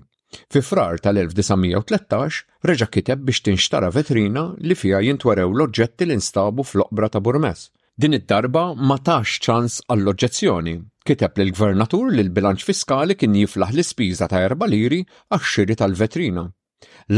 [0.51, 7.12] Fi frar tal-1913 reġa' kiteb biex tinxtara vetrina li fija jintwerew l-oġġetti li nstabu fl-oqbra
[7.13, 7.67] ta' Burmes.
[8.01, 10.73] Din id-darba ma tax ċans għall-oġġezzjoni.
[11.06, 16.47] Kiteb l gvernatur li l-bilanċ fiskali kien jiflaħ l-ispiża ta' erba liri għax-xiri tal-vetrina.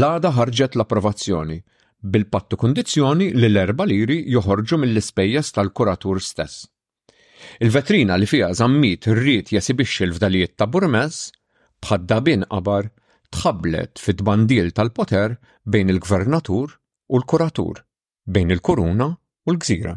[0.00, 1.56] L-għada ħarġet l-approvazzjoni
[2.06, 6.66] bil-pattu kondizjoni li l-erba liri joħorġu mill-ispejjeż tal-kuratur stess.
[7.60, 11.16] Il-vetrina li fija zammit rrit jasibixxi l-fdalijiet ta' Burmes
[11.84, 12.88] bħadda bin qabar
[13.36, 17.82] tħablet fit-bandil tal-poter bejn il-gvernatur u l-kuratur,
[18.24, 19.94] bejn il-kuruna u l-gżira.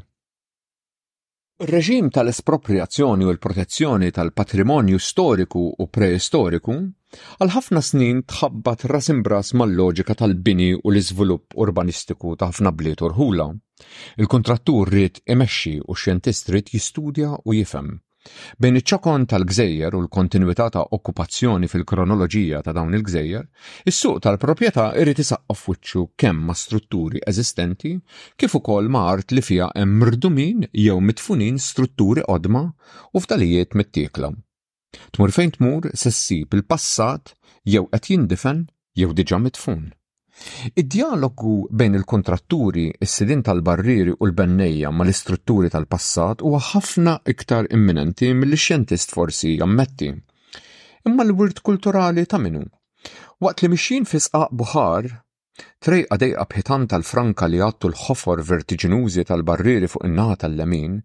[1.69, 6.77] Reġim tal-espropriazzjoni u l-protezzjoni tal-patrimonju storiku u preistoriku
[7.43, 13.47] Għal ħafna snin tħabbat rasimbras mal-loġika tal-bini u l-iżvilupp urbanistiku ta' ħafna bliet urħula.
[14.21, 17.89] Il-kontrattur rrit imexxi u xjentist rrit jistudja u jifem.
[18.61, 23.47] Bejn iċ-ċokon tal-gżejjer u l-kontinuità ta' okkupazzjoni fil-kronoloġija ta' dawn il-gżejjer,
[23.89, 27.95] is-suq tal-proprjetà irid isaqqaf wiċċu kemm ma' strutturi eżistenti
[28.37, 33.97] kif ukoll ma' art li fiha hemm mrdumin jew mitfunin strutturi qodma u fdalijiet mit
[35.15, 37.31] Tmur fejn tmur se ssib il-passat
[37.73, 38.59] jew qed jindifen
[38.99, 39.83] jew diġà mitfun.
[40.79, 49.13] Id-dialogu bejn il-kontratturi, is-sidin tal-barriri u l-bennejja ma l-istrutturi tal-passat huwa ħafna iktar imminenti mill-xjentist
[49.17, 50.09] forsi jammetti.
[51.09, 52.63] Imma l-wirt kulturali ta' minu.
[53.43, 55.03] Waqt li mixin fisqaq buħar
[55.85, 60.97] Trej għadej bħitan tal-franka li għattu l-ħofor vertiġinużi tal-barriri fuq in-naħa tal-lemin,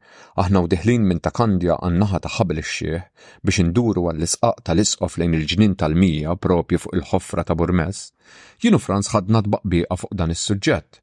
[0.43, 5.47] aħna u diħlin minn ta' għan-naħa ta' ħabel ix-xieħ biex induru għall-isqaq tal-isqof lejn il
[5.53, 8.03] ġnin tal-mija propju fuq il-ħofra ta' Burmes,
[8.63, 11.01] jienu Franz ħadna tbaqbiqa fuq dan is-suġġett.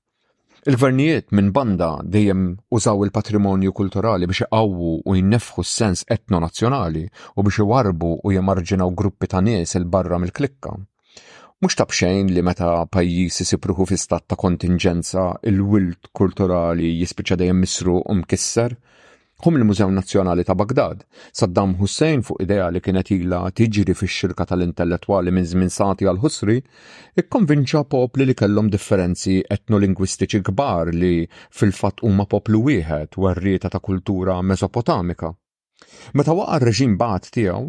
[0.69, 2.43] Il-gvernijiet minn banda dejjem
[2.75, 9.31] użaw il-patrimonju kulturali biex iqawwu u jinnefħu s-sens etno-nazzjonali u biex iwarbu u jemarġinaw gruppi
[9.33, 10.75] ta' nies il-barra mill-klikka
[11.61, 17.99] Mux tabxejn li meta pajjiżi sipruħu fi stat ta' kontingenza il-wilt kulturali jispiċa dejjem misru
[18.09, 18.73] u mkisser,
[19.45, 21.03] hum il-Mużew Nazzjonali ta' Bagdad,
[21.41, 26.57] Saddam Hussein fuq idea li kienet ila tiġri fix-xirka tal-intellettwali minn żmien sati għal ħusri,
[27.25, 31.13] ikkonvinċa popli li kellhom differenzi etnolingwistiċi kbar li
[31.61, 33.29] fil-fatt huma poplu wieħed u
[33.67, 35.29] ta' kultura mesopotamika.
[36.17, 37.67] Meta waqa' reġim bat tiegħu,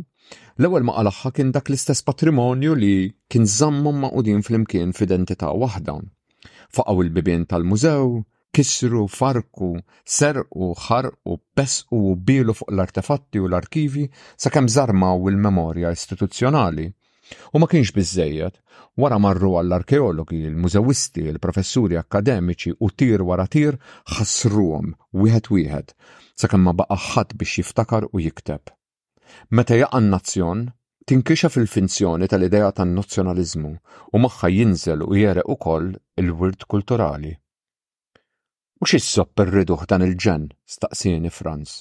[0.63, 2.91] L-ewwel maqalaħħa kien dak l-istess patrimonju li
[3.33, 5.97] kien żammhom maqudin flimkien f'identità waħda.
[6.77, 8.07] Faqgħu il-bibien tal-mużew,
[8.57, 9.69] kisru, farku,
[10.19, 14.07] serqu, ħarqu, besqu u bilu fuq l-artefatti u l-arkivi
[14.47, 16.89] sakemm żarmaw il-memorja istituzzjonali.
[17.55, 18.57] U ma kienx biżejjed,
[19.05, 23.77] wara marru għall-arkeologi, il-mużewisti, il-professuri akkademiċi u tir wara tir
[24.17, 24.93] ħassruhom
[25.23, 25.97] wieħed wieħed
[26.45, 28.73] sakemm ma baqa' ħadd biex jiftakar u jikteb.
[29.57, 30.61] Meta jaqa' nazzjon
[31.07, 33.73] tinkisha fil finzjoni tal-idea tan-nazzjonaliżmu
[34.17, 35.89] u magħha jinżel u jereq ukoll
[36.23, 37.33] il-wirt kulturali.
[38.83, 40.45] U x'issob irriduh dan il-ġen?
[40.77, 41.73] staqsini Franz.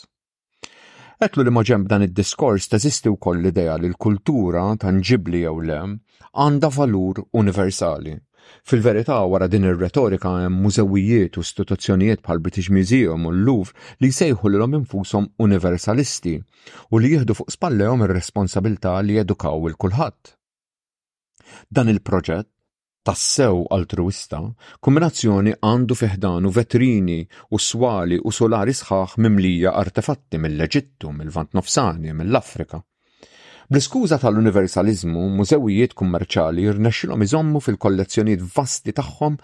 [1.26, 7.22] Etlu li maġem dan id-diskors teżisti wkoll l-idea li l-kultura tanġibli jew le għandha valur
[7.42, 8.16] universali
[8.64, 14.52] Fil-verità wara din ir-retorika hemm mużewijiet u istituzzjonijiet bħal British Museum u l-Louvre li jsejħu
[14.54, 16.34] lilhom infushom universalisti
[16.90, 20.34] u li jieħdu fuq spallehom ir-responsabilità li edukaw il kulħadd.
[21.72, 22.50] Dan il-proġett
[23.10, 24.42] tassew altruista,
[24.88, 27.20] kombinazzjoni għandu fiħdanu vetrini
[27.58, 32.82] u swali u solari sħaħ mimlija artefatti mill-Eġittu, mill-Vant Nofsani, mill-Afrika.
[33.72, 39.38] Bl-iskuża tal-universalizmu, mużewijiet kummerċali rnexxilhom iżommu fil-kollezzjonijiet vasti tagħhom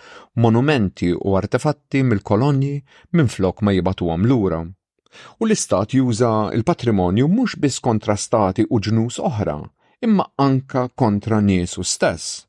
[0.45, 2.73] monumenti u artefatti mill-kolonji
[3.15, 4.59] minflok ma jibatuhom lura.
[5.39, 9.55] U l-istat juża il-patrimonju mhux biss kontrastati u ġnus oħra,
[10.03, 12.46] imma anka kontra niesu stess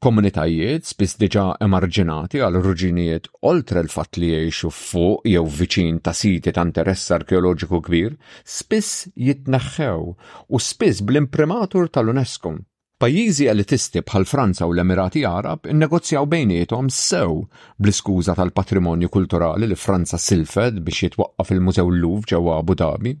[0.00, 6.52] komunitajiet spiss diġa emarġinati għal ruġinijiet oltre l-fatt li jiexu fuq jew viċin ta' siti
[6.56, 8.16] ta' interess arkeoloġiku kbir,
[8.56, 12.54] spiss jitneħħew u spiss bl-imprimatur tal-UNESCO.
[13.00, 17.42] Pajjiżi elitisti bħal Franza u l-Emirati Arab innegozjaw bejnietom sew
[17.80, 23.14] bl-iskuża tal-patrimonju kulturali li Franza silfed biex jitwaqqaf il-Mużew Louvre ġewwa Abu Dhabi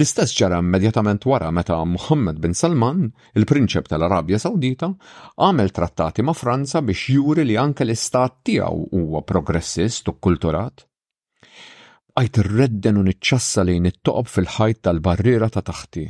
[0.00, 3.00] L-istess ġara immedjatament wara meta Muhammad bin Salman,
[3.40, 4.88] il-prinċep tal-Arabja Sawdita,
[5.46, 10.86] għamel trattati ma' Franza biex juri li anke l-istat tiegħu huwa progressist u kulturat.
[12.20, 16.06] Għajt irredden u niċċassa lejn it fil-ħajt tal-barriera ta' taħti,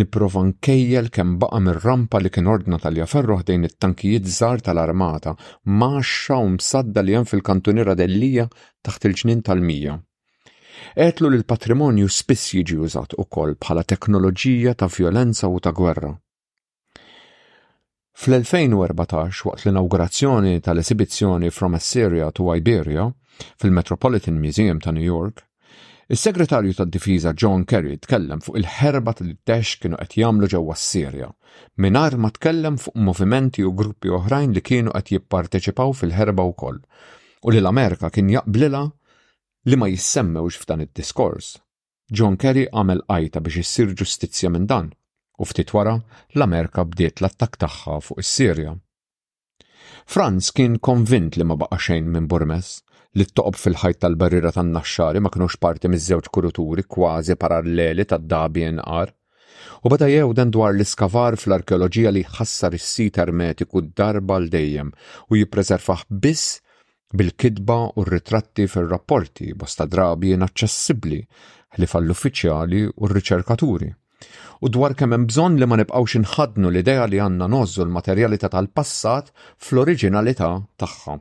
[0.00, 5.36] niprofa nkejjel kemm baqa mir-rampa li kien ordna tal jaferruħ dejn it-tankijiet żgħar tal-armata,
[5.84, 8.48] maċċa u msadda li hemm fil-kantuniera dellija
[8.88, 10.00] taħt il-ġnien tal-mija
[10.96, 16.12] Etlu li l-patrimonju spiss jiġi użat ukoll bħala teknoloġija ta' violenza u ta' gwerra.
[18.22, 23.08] Fl-2014, waqt l-inaugurazzjoni tal-esibizzjoni From Assyria to Iberia
[23.58, 25.42] fil-Metropolitan Museum ta' New York,
[26.14, 31.30] Is-Segretarju tad-Difiża John Kerry tkellem fuq il-ħerba li Daesh kienu qed jagħmlu ġewwa s-Sirja,
[31.80, 36.78] mingħajr ma tkellem fuq movimenti u gruppi oħrajn li kienu qed jipparteċipaw fil-ħerba wkoll,
[37.48, 38.82] u li l-Amerika kien jaqblilha
[39.68, 41.48] li ma jissemmewx f'dan id-diskors.
[42.16, 44.90] John Kerry għamel qajta biex issir ġustizzja minn dan
[45.40, 45.96] u ftit wara
[46.36, 48.74] l-Amerika bdiet l-attak tagħha fuq is-Sirja.
[50.14, 52.76] Franz kien konvint li ma baqa' xejn minn Burmes,
[53.16, 59.14] li toqob fil-ħajt tal-barriera tan-naxxari ma kinux parti miż-żewġ kuruturi kważi paralleli tad-dabi inqar,
[59.84, 64.92] u bada jewden dwar l-iskavar fl-arkeoloġija li ħassar is-sit ermetiku darba l dejjem
[65.30, 66.60] u jippreservaħ biss
[67.14, 71.20] bil-kidba u r-ritratti fil-rapporti bosta drabi inaċċessibbli
[71.82, 73.90] li fall-uffiċjali u r-riċerkaturi.
[74.64, 79.30] U dwar kemm hemm bżonn li ma nibqgħux inħadnu l-idea li għandna nożżu l-materjalità tal-passat
[79.36, 80.50] fl-oriġinalità
[80.82, 81.16] tagħha.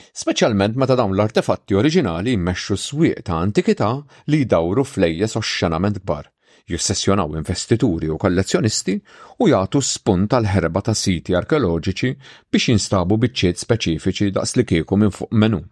[0.00, 3.92] Speċjalment meta dawn l-artefatti oriġinali jmexxu swieq ta' antikità
[4.32, 6.28] li jdawru flejjes oxxenament kbar
[6.68, 8.96] jissessjonaw investituri u kollezzjonisti
[9.44, 12.10] u jagħtu spunt tal-ħerba ta' siti arkeoloġiċi
[12.52, 15.62] biex jinstabu biċċiet speċifiċi daqs li kieku minn fuq menu.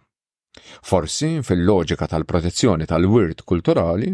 [0.89, 4.11] Forsi fil-loġika tal-protezzjoni tal-wirt kulturali,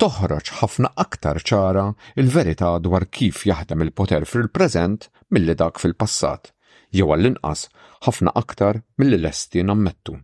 [0.00, 1.86] toħroġ ħafna aktar ċara
[2.18, 6.52] il-verità dwar kif jaħdem il-poter fil-preżent mill-li dak fil-passat,
[6.90, 7.68] jew għall-inqas
[8.08, 10.18] ħafna aktar mill-li lesti nammettu.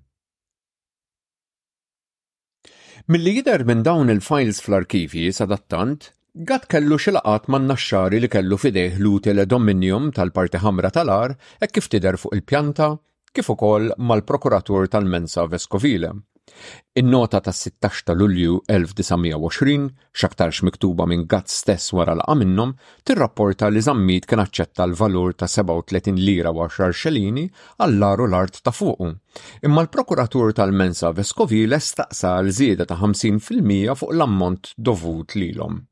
[3.08, 6.10] Milli jider minn dawn il-files fl-arkivi sadattant,
[6.48, 11.32] Gat kellu xilqat man naxxari li kellu fideħ l-util dominium tal-parti ħamra tal-ar
[11.64, 12.90] e kif tider fuq il-pjanta,
[13.34, 16.12] kif ukoll mal-prokuratur tal-mensa Vescovile.
[16.98, 22.72] In-nota tas 16 ta' Lulju 1920, x'aktarx miktuba minn Gatt stess wara l minnhom,
[23.06, 27.46] tirrapporta li Zammit kien aċċetta l-valur ta' 37 lira u 10 xelini
[27.80, 29.10] għall-laru l-art ta' fuqu.
[29.64, 35.84] Imma l-prokuratur tal-Mensa l staqsa l-żieda ta' 50% fuq l-ammont dovut lilhom.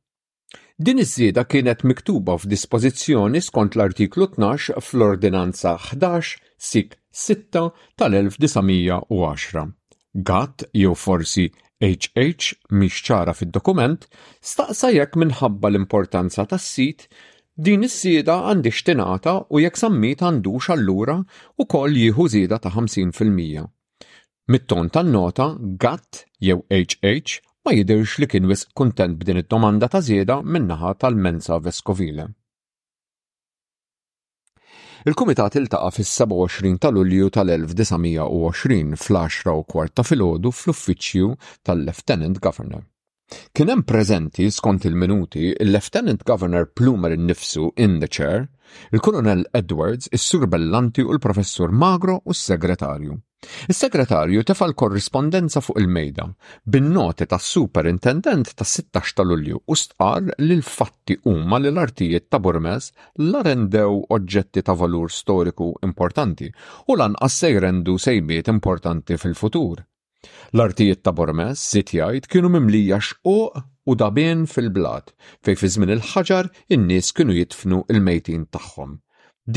[0.77, 7.49] Din iż-żieda kienet miktuba f'dispożizzjoni skont l-artiklu 12 fl-Ordinanza 11 sik 6
[7.97, 9.71] tal-1910.
[10.25, 11.51] Gatt jew forsi
[11.85, 12.47] HH
[12.83, 13.99] mhix ċara fid-dokument,
[14.51, 17.05] staqsa jekk minħabba l-importanza tas-sit
[17.67, 21.19] din is-sieda għandix tingħata u jekk sammit għandux allura
[21.75, 23.67] koll jieħu żieda ta' 50%.
[24.55, 25.51] Mit-ton tan-nota
[25.85, 27.37] Gatt jew HH
[27.67, 32.31] ma jidirx li kien wisq kuntent b'din id-domanda ta' żieda min-naħa tal-Mensa Vescovile.
[35.07, 41.29] Il-Kumitat iltaqa' fis-27 ta' Lulju tal-1920 fl-10 u kwarta filgħodu fl-uffiċċju
[41.69, 42.83] tal-Lieutenant Governor.
[43.55, 48.49] Kien hemm preżenti skont il-minuti il-Lieutenant Governor Plumer innifsu in the chair,
[48.91, 53.15] il-Kolonel Edwards, is-Sur Bellanti u l-Professur Magro u s-Segretarju.
[53.73, 56.25] Is-segretarju tefal korrispondenza fuq il-mejda
[56.75, 62.89] bin-noti tas-superintendent tas-16 ta' Lulju u stqar li l-fatti huma li l-artijiet ta' Burmes
[63.31, 66.49] la rendew oġġetti ta' valur storiku importanti
[66.93, 69.83] u lanqas se jrendu sejbiet importanti fil-futur.
[70.57, 73.37] L-artijiet ta' Burmes, sit jgħid, kienu mimlija xquq
[73.91, 75.11] u dabien fil-blad,
[75.45, 78.97] fej fi żmien il-ħaġar in-nies kienu jitfnu il-mejtin tagħhom.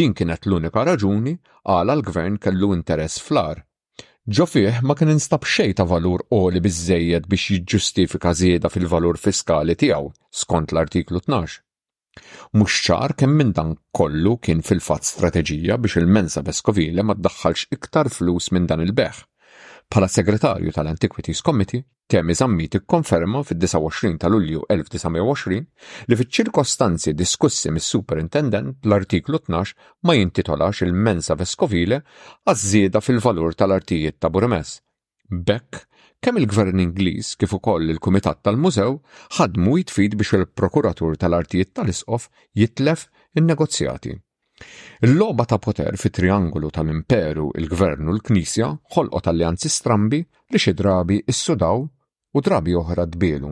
[0.01, 3.63] Din kienet l-unika raġuni għala l-gvern kellu interess fl-ar.
[4.37, 6.21] Ġo fih ma kien instab xej ta' valur
[6.53, 10.11] li bizzejed biex jiġġustifika żieda fil-valur fiskali tiegħu
[10.41, 11.55] skont l-artiklu 12.
[12.59, 18.13] Mhux ċar kemm minn dan kollu kien fil-fatt strateġija biex il-mensa Vescovile ma ddaħħalx iktar
[18.19, 19.25] flus minn dan il-beħ
[19.89, 21.81] Pala segretarju tal-Antiquities Committee,
[22.11, 25.65] Temi Zammiti konferma fid-29 ta' Lulju 1920
[26.05, 32.03] li fiċ-ċirkostanzi diskussi mis-Superintendent l-artiklu 12 ma jintitolax il-Mensa Vescovile
[32.45, 32.67] għaż
[33.07, 34.77] fil-valur tal-artijiet ta' Burmes.
[35.25, 35.81] Bekk,
[36.21, 38.93] kemm il-Gvern Ingliż kif ukoll il-Kumitat tal-Mużew
[39.41, 43.09] ħadmu jitfid biex il-Prokuratur tal-Artijiet tal-Isqof jitlef
[43.41, 44.19] in-negozjati.
[45.05, 51.17] Il-loba ta' poter fit triangolu tal-imperu, il-gvern u l-knisja ħolqot alleanzi strambi li xi drabi
[51.33, 51.85] issudaw
[52.35, 53.51] u drabi oħra dbielu.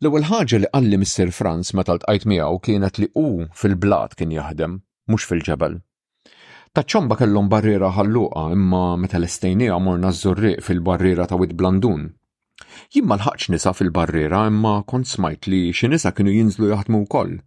[0.00, 1.32] L-ewwel ħaġa li qalli Mr.
[1.38, 3.26] Franz meta tqajt miegħu kienet li hu
[3.60, 4.78] fil-blat kien jaħdem,
[5.12, 5.76] mhux fil-ġebel.
[6.76, 12.08] Taċċomba kellhom barriera ħalluqa imma meta l-estejnija morna żurriq fil-barriera ta' wit blandun.
[12.94, 17.38] Jimma l-ħaċ nisa fil-barriera imma kont smajt li xi nisa kienu jinżlu jaħdmu wkoll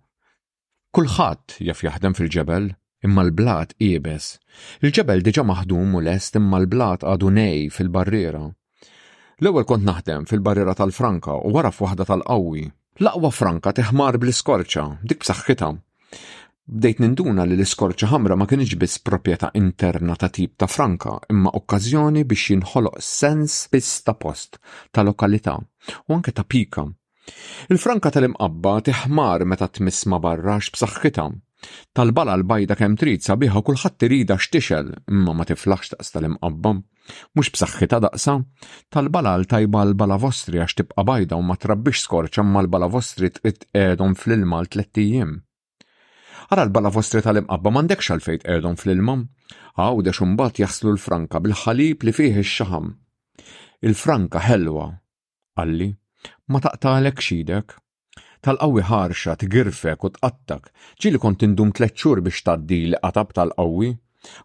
[0.97, 2.65] Kulħadd jaf jaħdem fil-ġebel,
[3.07, 4.25] imma l-blat ibes.
[4.83, 8.41] Il-ġebel diġa maħdum u lest imma l-blat għadu nej fil-barriera.
[9.39, 12.65] L-ewwel kont naħdem fil-barriera tal-Franka u wara waħda tal-qawwi.
[13.05, 15.71] L-aqwa Franka teħmar bl-iskorċa, dik b'saħħitha.
[16.71, 21.55] Bdejt ninduna li l-iskorċa ħamra ma kienx biss proprjetà interna ta' tip ta' Franka, imma
[21.55, 24.59] okkażjoni biex jinħoloq sens biss ta' post,
[24.91, 25.55] ta' lokalità
[26.09, 26.89] u anke ta' pika
[27.73, 31.25] Il-franka tal-imqabba tiħmar meta tmiss ma barrax b'saħħitha.
[31.97, 36.71] Tal-bala l-bajda kemm trid sabiħa kulħadd irida x'tixel imma ma tiflaħx daqs tal-imqabba.
[37.35, 38.35] Mhux b'saħħitha daqsa,
[38.95, 43.63] tal-bala l-tajba l-bala vostri għax tibqa' bajda u ma trabbix skorċ imma l-bala vostri trid
[43.69, 45.35] qiegħdhom fl-ilma l-tlettijiem.
[46.51, 49.17] Ara l-bala vostri tal-imqabba m'għandekx għalfejn qiegħdhom fl-ilma,
[49.77, 52.93] għawdex imbagħad jaħslu l-franka bil-ħalib li fih ix-xaħam.
[53.85, 54.89] Il-franka ħelwa,
[55.61, 55.91] għalli
[56.51, 57.69] ma taqtalek xidek.
[58.45, 60.63] Tal-qawwi ħarxa tgirfek u tqattak,
[61.01, 63.89] ġili kont indum tliet xhur biex taddi li qatab tal-qawwi,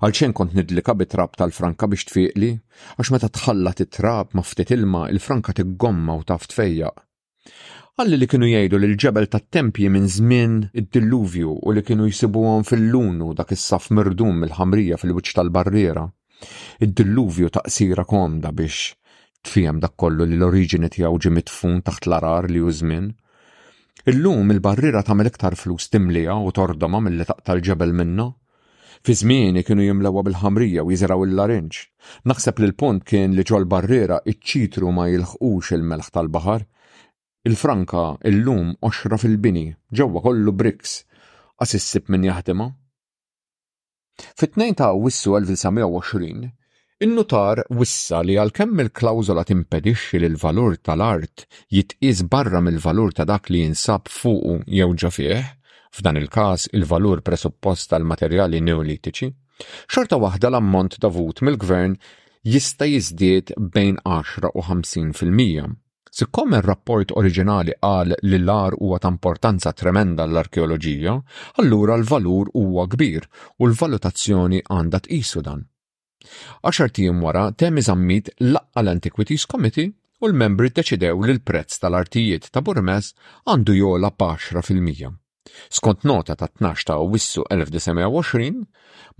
[0.05, 2.51] għalxen kont nidlika bit-trab tal-franka biex tfiqli,
[3.01, 6.97] għax meta tħallat it-trab ma ftit ilma il-franka tiggomma u taf tfejjaq.
[7.97, 13.33] Għalli li kienu jgħidu li l-ġebel tat-tempji minn żmien id-dilluvju u li kienu jisibuhom fil-lunu
[13.39, 16.05] dak is-saf mirdum mill-ħamrija fil-wiċċ tal-barriera.
[16.85, 18.93] Id-dilluvju taqsira komda biex
[19.47, 23.07] tfijem dak kollu li l-oriġini tiegħu ġi mitfun taħt l-arar li użmin.
[24.11, 28.27] Illum il-barriera tagħmel iktar flus timlija u tordoma mill-li taqtal ġebel minna.
[29.07, 31.83] Fi zmini kienu jimlewa bil-ħamrija u jiżraw il larinċ
[32.31, 36.63] Naħseb li l-punt kien li ġol barriera iċ-ċitru ma jilħqux il-melħ tal-baħar.
[37.47, 39.67] Il-Franka illum oxra fil-bini,
[39.97, 40.95] ġewwa kollu briks,
[41.63, 42.67] assissib minn jaħdima.
[44.41, 46.47] fit tnejn ta' Wissu 1920,
[47.05, 51.43] Innutar wissa li għalkemm il klawzola timpedixxi li l-valur tal-art
[51.77, 55.43] jitqis barra mill-valur ta' dak li jinsab fuqu jew ġa fih,
[55.93, 59.29] f'dan il-każ il-valur presuppost tal-materjali neolitiċi,
[59.93, 61.99] xorta waħda l-ammont davut mill-gvern
[62.55, 65.69] jista' jiżdied bejn 10 u 50 fil-mija.
[66.17, 71.19] Sikkom ir-rapport oriġinali qal li l-ar huwa ta' importanza tremenda l-arkeoloġija,
[71.61, 73.29] allura l-valur huwa kbir
[73.61, 75.67] u l-valutazzjoni għandha tqisu dan.
[76.68, 82.62] Għaxar tiem wara temi zammit laqqa l-Antiquities Committee u l-membri teċidew li l-prezz tal-artijiet ta'
[82.64, 83.12] Burmes
[83.51, 85.12] għandu jola paċra fil-mija.
[85.77, 88.64] Skont nota ta' 12 ta' wissu 1920,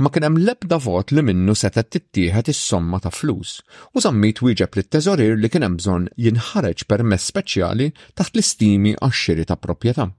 [0.03, 3.57] ma kien hemm lebda vot li minnu seta' tittieħed is-somma ta' flus
[3.95, 7.91] u żammit wieġeb li t teżorir li kien hemm bżonn jinħareġ permess speċjali
[8.21, 10.11] taħt l-istimi għax-xiri ta' proprjetà.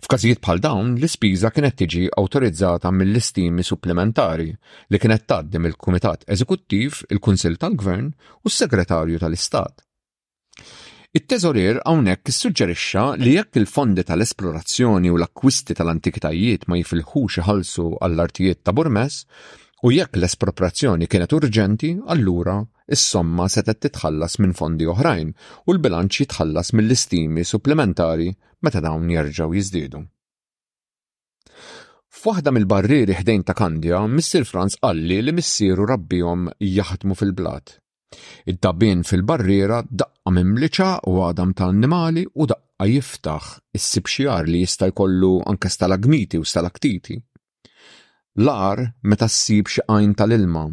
[0.00, 4.50] F'każijiet bħal dawn l-ispiża kienet tiġi awtorizzata mill-istimi supplementari
[4.94, 9.82] li kienet tgħaddi il-Kumitat Eżekuttiv, il-Kunsill tal-Gvern u s-Segretarju tal-Istat.
[11.16, 18.74] It-teżorier hawnhekk issuġġerixxa li jekk il-fondi tal-esplorazzjoni u l-akkwisti tal-antikitajiet ma jifilħux iħallsu għall-artijiet ta'
[18.76, 19.22] Burmes
[19.86, 26.74] u jekk l-esproprazzjoni kienet urġenti, allura is-somma setet titħallas minn fondi oħrajn u l-bilanċ jitħallas
[26.78, 28.28] mill-istimi supplementari
[28.66, 30.00] meta dawn jerġgħu jiżdiedu.
[32.16, 37.76] F'waħda mill-barrieri ħdejn ta' Kandja, Missir Franz qalli li missieru rabbihom jaħdmu fil-blat.
[38.50, 45.34] Id-dabbin fil-barriera daqqa mimliċa u għadam ta' annimali u daqqa jiftaħ is-sibxjar li jista' jkollu
[45.52, 47.20] anke stalagmiti u stalaktiti.
[48.44, 50.64] L-ar meta ssib xi għajn tal-ilma,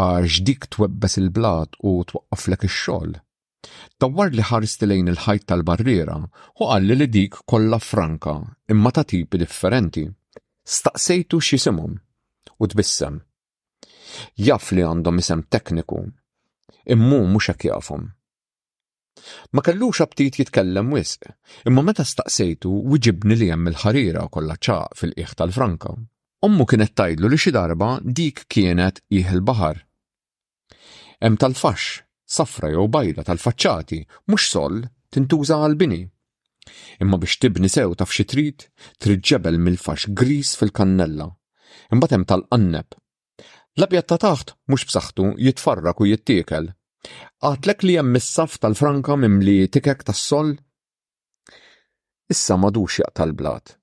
[0.00, 3.16] għax dik twebbes il-blat u twaqqaflek ix-xogħol.
[4.00, 8.34] Dawwar li ħarist lejn il-ħajt tal-barriera u għalli li dik kollha franka
[8.74, 10.06] imma ta' tipi differenti.
[10.66, 11.94] Staqsejtu x'isimhom
[12.58, 13.18] u tbissem.
[14.48, 16.00] Jaf li għandhom isem tekniku,
[16.94, 18.06] immu mhux hekk jafhom.
[19.56, 21.26] Ma kellux abtit jitkellem wisq,
[21.68, 25.96] imma meta staqsejtu wiġibni li hemm il-ħarira kollha ċaq fil qiegħ tal-Franka.
[26.46, 29.80] Ommu kienet tajdlu li xi darba dik kienet ih il-baħar.
[31.24, 33.98] Hemm tal-faxx safra jew bajra tal-faċċati
[34.28, 34.82] mhux sol
[35.14, 36.02] tintuża għal-bini.
[37.00, 38.66] Imma biex tibni sew taf xi trid,
[38.98, 41.28] trid ġebel mill-fax gris fil-kannella.
[41.94, 42.98] Imbagħad hemm tal-qanneb.
[43.78, 46.72] L-abjad ta' taħt mhux b'saħħtu jitfarrak u jittiekel.
[47.46, 50.56] Għatlek li hemm is-saf tal-franka mimli tikek tas-sol?
[52.26, 53.76] Issa madux tal-blat.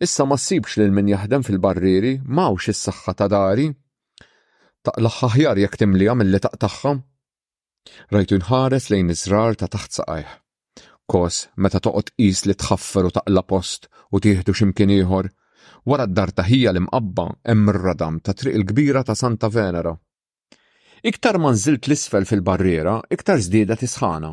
[0.00, 3.66] Issa ma ssibx lil min jaħdem fil-barriri mawx is-saħħa ta' dari.
[4.86, 6.94] Taqlaħħa ħjar jekk timlija mill-li taqtaħħa
[8.14, 10.32] Rajtu nħares lejn iżrar ta' taħt saqajħ.
[11.12, 15.28] Kos meta toqgħod is li tħaffer u taqla post u tieħdu x'imkien ieħor,
[15.92, 17.24] wara d-dar taħija li mqabba
[17.54, 19.94] hemm ir-radam ta' triq il-kbira ta' Santa Venera.
[21.12, 24.32] Iktar ma nżilt l-isfel fil-barriera, iktar żdieda tisħana.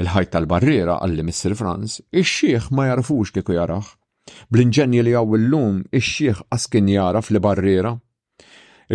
[0.00, 1.58] Il-ħajt tal-barriera għalli Mr.
[1.60, 3.90] Franz, ix-xieħ ma jarfux kieku jaraħ.
[4.48, 7.92] Bl-inġenji li għaw il-lum, ix-xieħ askin jara fil-barriera.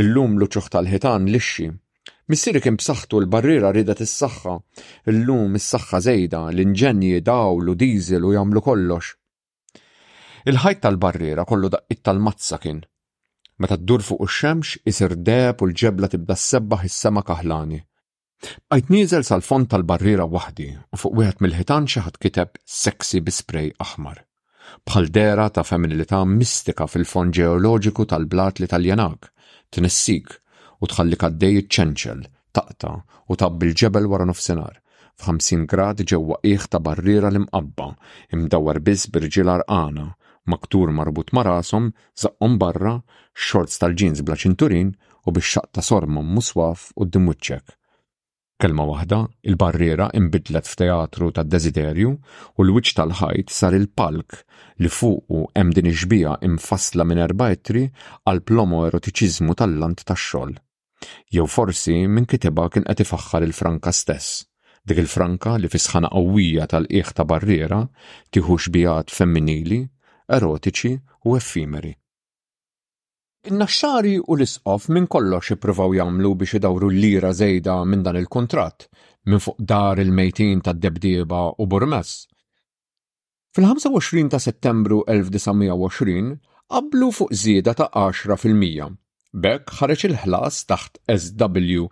[0.02, 1.70] Il-lum l tal-ħitan lixxi,
[2.30, 4.52] Missieri kien b'saħħtu l-barriera rida tis-saħħa,
[5.12, 9.16] l-lum is-saħħa żejda, l-inġenji dawlu diesel u jagħmlu kollox.
[10.52, 12.84] Il-ħajt tal-barriera kollu daqqit tal-mazza kien.
[13.60, 17.80] Meta ddur fuq ix-xemx isir deb u l-ġebla tibda sebbaħ is-sema kaħlani.
[18.76, 24.22] Għajt nieżel sal-fond tal-barriera wahdi u fuq wieħed mill-ħitan xi ħadd kiteb sexy bisprej aħmar
[24.86, 29.32] bħal dera ta' femminilità mistika fil-fond ġeoloġiku tal-blat li taljanak,
[29.74, 30.36] tnessik,
[30.80, 32.22] u tħalli kaddej ċenċel,
[32.56, 34.78] taqta u tabbil ġebel wara nofsinar
[35.20, 37.88] f'50 grad ġewwa qiegħ ta' barriera l-imqabba,
[38.32, 40.06] imdawwar biss birġilar arqana,
[40.48, 41.90] maktur marbut ma' rashom,
[42.58, 42.94] barra,
[43.36, 44.94] xorts tal-ġins bla ċinturin
[45.28, 47.66] u bix-xaq ta' muswaf u d-dimuċċek.
[48.64, 49.20] Kelma waħda,
[49.52, 52.10] il-barriera imbidlet f'teatru ta' desiderju
[52.56, 54.40] u l-wiċ tal-ħajt sar il-palk
[54.80, 57.84] li fuqu hemm din iġbija imfassla minn erba etri
[58.24, 60.56] għal plomo erotiċiżmu tal-lant tax-xogħol
[61.34, 64.30] jew forsi minn kiteba kien qed ifaħħar il-Franka stess,
[64.90, 67.82] dik il-Franka li fisħana qawwija tal-qieħ ta' barriera
[68.34, 69.82] tieħu xbijat femminili,
[70.40, 70.94] erotiċi
[71.28, 71.94] u effimeri.
[73.50, 78.90] In-naxxari u l-isqof minn kollox ippruvaw jagħmlu biex idawru l-lira żejda minn dan il-kontratt
[79.30, 82.26] minn fuq dar il-mejtin tad-debdieba u Burmess.
[83.56, 86.36] Fil-25 ta' Settembru 1920
[86.70, 88.90] qablu fuq żieda ta' 10 fil-mija
[89.38, 91.84] Bekk ħareġ il-ħlas taħt SW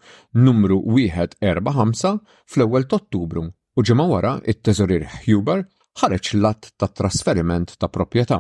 [0.46, 5.62] numru 145 fl-ewwel Ottubru u ġimgħa wara it-teżorir Huber
[6.02, 8.40] ħareġ l-att ta' trasferiment ta' proprjetà.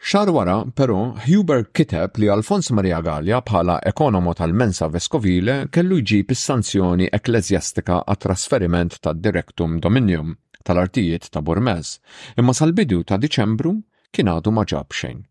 [0.00, 0.98] Xar wara, però,
[1.28, 8.22] Huber kiteb li Alfons Maria Gallia bħala ekonomo tal-Mensa Vescovile kellu jġib is-sanzjoni ekleżjastika għat
[8.28, 10.32] trasferiment ta' Directum Dominium
[10.64, 11.96] tal-artijiet ta' Burmez,
[12.40, 13.74] imma sal-bidu ta' Diċembru
[14.12, 15.24] kien għadu ma ġab xejn.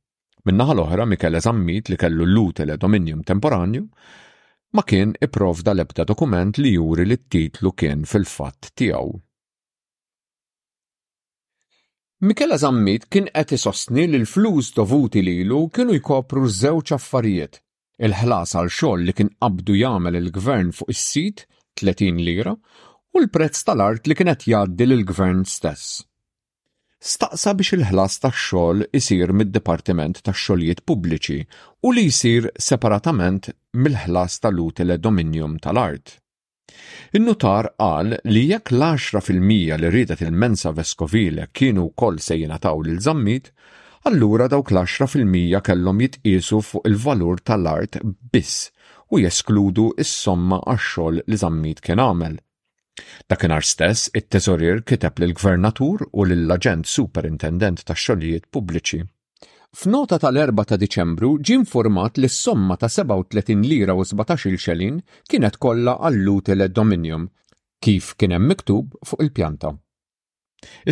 [0.46, 3.84] Minnaħa l-oħra Michele Zammit li kellu l-lutele dominium temporanju
[4.78, 9.16] ma kien iprovda l-ebda dokument li juri li t-titlu kien fil-fatt tiegħu.
[12.30, 17.58] Mikela Zammit kien qed isostni li l-flus dovuti lilu kienu jkopru żewġ affarijiet.
[18.06, 21.48] Il-ħlas għal xogħol li kien qabdu jagħmel il-gvern fuq is-sit
[21.82, 26.04] 30 lira u l-prezz tal-art li kien qed jgħaddi lill-gvern stess
[27.04, 31.40] staqsa biex il-ħlas tax-xogħol isir mid-Dipartiment tax-Xogħlijiet Pubbliċi
[31.90, 36.16] u li jsir separatament mill-ħlas tal-utile dominium tal-art.
[37.16, 43.00] In-nutar qal li jekk l-10 fil-mija li ridet il-mensa vescovile kienu wkoll se jingħataw lil
[43.06, 43.52] żammit,
[44.10, 48.00] allura dawk l-10 fil-mija kellhom jitqiesu fuq il-valur tal-art
[48.34, 48.70] biss
[49.14, 52.42] u jeskludu is-somma għax-xogħol li żammit kien għamel
[53.30, 59.02] Dakinhar stess, it-teżorier kiteb lill-Gvernatur u lill-Aġent Superintendent tax-Xogħlijiet Pubbliċi.
[59.80, 65.58] F'nota tal-4 ta' Diċembru ġie infurmat li s-somma ta' 37 lira u 17 xelin kienet
[65.66, 67.26] kollha għall-luti dominium
[67.84, 69.74] kif kien hemm miktub fuq il-pjanta.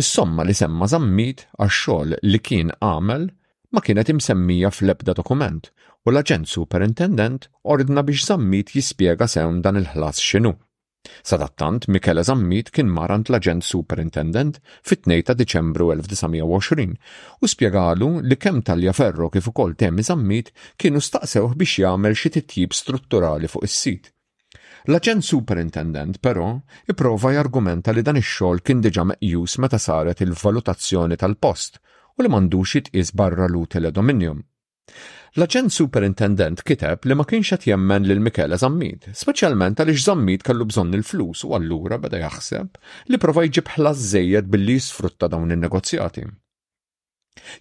[0.00, 3.24] Is-somma li semma żammit għax-xogħol li kien għamel
[3.74, 5.72] ma kienet imsemmija fl-ebda dokument
[6.04, 10.58] u l-aġent superintendent ordna biex Zammit jispjega sew dan il-ħlas x'inhu.
[11.22, 16.94] Sadattant Michele Zammit kien marant l-aġent superintendent fit-2 ta' Diċembru 1920
[17.42, 20.50] u spjegalu li kemm talja ferro kif ukoll temi Zammit
[20.80, 24.08] kienu staqsew biex jagħmel xi titjib strutturali fuq is-sit.
[24.88, 26.48] L-aġent superintendent però
[26.92, 31.78] ipprova jargumenta li dan ix-xogħol kien diġà meqjus meta saret il-valutazzjoni tal-post
[32.16, 34.40] u li m'għandux jitqies barra l-utile dominium.
[35.40, 40.66] L-aġent superintendent kiteb li ma kienx qed jemmen lil Mikela Zammid, speċjalment għaliex Zammid kellu
[40.72, 42.82] bżonn il-flus u allura beda jaħseb
[43.14, 46.24] li prova jġib ħla żejjed billi jisfrutta dawn in-negozjati.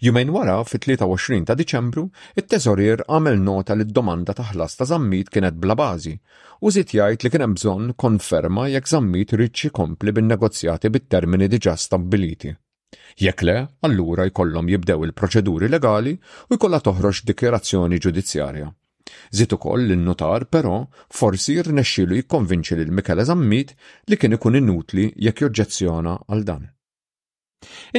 [0.06, 2.04] Jumejn wara fit-23 ta' Diċembru,
[2.40, 6.14] it-teżorier għamel nota li d-domanda ta' ħlas ta' Zammid kienet bla bażi
[6.60, 11.80] u żied jgħid li kien hemm bżonn konferma jekk Zammid ridx kompli bin-negozjati bit-termini diġà
[11.88, 12.54] stabbiliti.
[13.24, 13.56] Jekk le,
[13.88, 16.14] allura jkollhom jibdew il-proċeduri legali
[16.50, 18.70] u jkollha toħroġ dikjerazzjoni ġudizzjarja.
[19.40, 20.76] Zit ukoll lin notar però
[21.20, 23.74] forsi rnexxielu jikkonvinċi lil Mikele Zammit
[24.12, 26.70] li kien ikun inutli jekk joġġezzjona għal dan.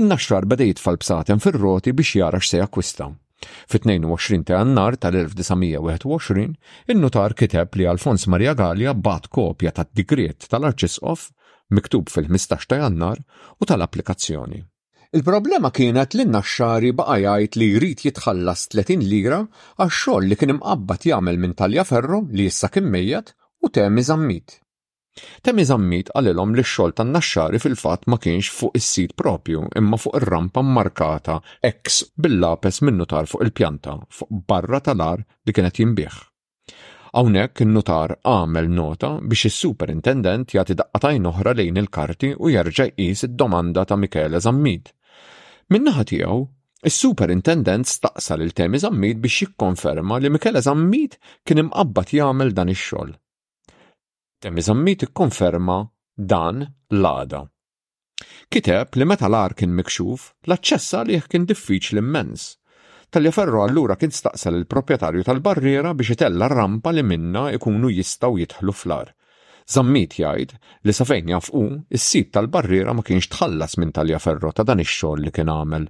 [0.01, 3.11] In-naxxar beda fal-bsatem fir-roti biex jara x'se jakkwista.
[3.73, 6.55] Fit-22 ta' Annar tal-1921,
[6.93, 11.29] in-notar kiteb li Alfons Maria Gallia bat kopja tad-digriet tal-Arċisqof
[11.77, 13.21] miktub fil-15 ta' Jannar
[13.61, 14.65] u tal-applikazzjoni.
[15.15, 20.53] Il-problema kienet li n-naxxari baqa jgħid li jrid jitħallas 30 lira għax xogħol li kien
[20.57, 23.31] imqabbat jagħmel minn talja ferru li issa kien mejjed
[23.63, 24.57] u temi zammit.
[25.47, 30.65] Temi zammit għalilhom li x-xogħol tan-naxxari fil-fatt ma kienx fuq is-sit propju imma fuq ir-rampa
[30.67, 31.39] mmarkata
[31.71, 36.19] X bil-lapes minn notar fuq il-pjanta fuq barra tal-ar li kienet jinbih.
[37.15, 43.87] Hawnhekk in-nutar għamel nota biex is-superintendent jagħti daqqatajn oħra lejn il-karti u jerġa' jqis id-domanda
[43.87, 44.91] ta' Michele Zammid
[45.73, 46.35] Minnaħa tiegħu,
[46.89, 51.17] is-superintendent staqsa lil Temi Zammid biex jikkonferma li Mikela Zammid
[51.49, 53.15] kien imqabbad jagħmel dan ix-xogħol.
[54.45, 55.79] Temi Zammid ikkonferma
[56.33, 57.41] dan l-għada.
[58.53, 62.45] Kiteb li meta l-ar kien mikxuf, l-aċċessa li kien diffiċli immens.
[63.09, 68.77] Tal-li ferro allura kien staqsal il-proprjetarju tal-barriera biex itella rampa li minna ikunu jistaw jitħlu
[68.83, 69.15] fl-ar.
[69.65, 70.51] Zammit jgħid
[70.85, 71.61] li sa fejn jafqu
[71.99, 75.87] is-sit tal-barriera ma kienx tħallas minn talja ferro ta' dan ix-xogħol li kien għamel.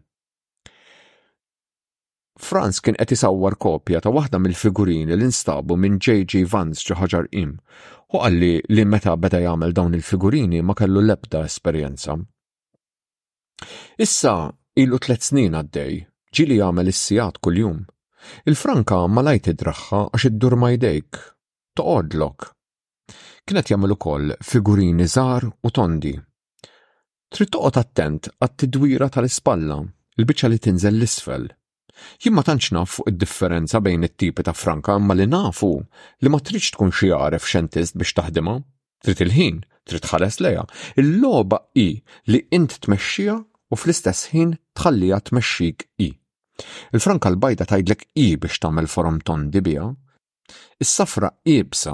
[2.45, 6.47] Franz kien qed isawwar kopja ta' waħda mill-figurini li nstabu minn J.J.
[6.53, 11.43] Vance ġo ħaġar im u qalli li meta beda jagħmel dawn il-figurini ma kellu l-ebda
[11.51, 12.15] esperjenza.
[14.07, 14.35] Issa
[14.83, 15.99] ilu tliet snin għaddej,
[16.35, 17.85] ġili jagħmel is-sijat kuljum.
[18.51, 21.19] Il-Franka ma lajt idraħħa għax iddur ma jdejk,
[21.79, 22.53] toqodlok,
[23.45, 26.13] kienet jagħmel ukoll figurini żgħar u tondi.
[27.35, 29.79] Trid toqgħod attent għat-tidwira tal-ispalla,
[30.21, 31.47] il-biċċa li tinżel l-isfel.
[32.25, 36.41] Jien ma tantx naf fuq id-differenza bejn it-tipi ta' franka imma li nafu li ma
[36.43, 38.57] tridx tkun xi jaref xentist biex taħdimha.
[39.05, 40.65] Trid il-ħin, trid tħares lejha.
[41.01, 41.89] Il-logħba hi
[42.33, 46.09] li int tmexxija u fl-istess ħin tħallija tmexxik i.
[46.97, 49.91] Il-franka l-bajda tgħidlek i biex tagħmel forom tondi biha,
[50.83, 51.93] Is-safra iebsa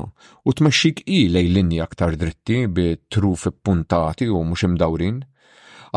[0.49, 5.21] u tmexxik i lej linja aktar dritti bi truf ippuntati u mhux imdawrin.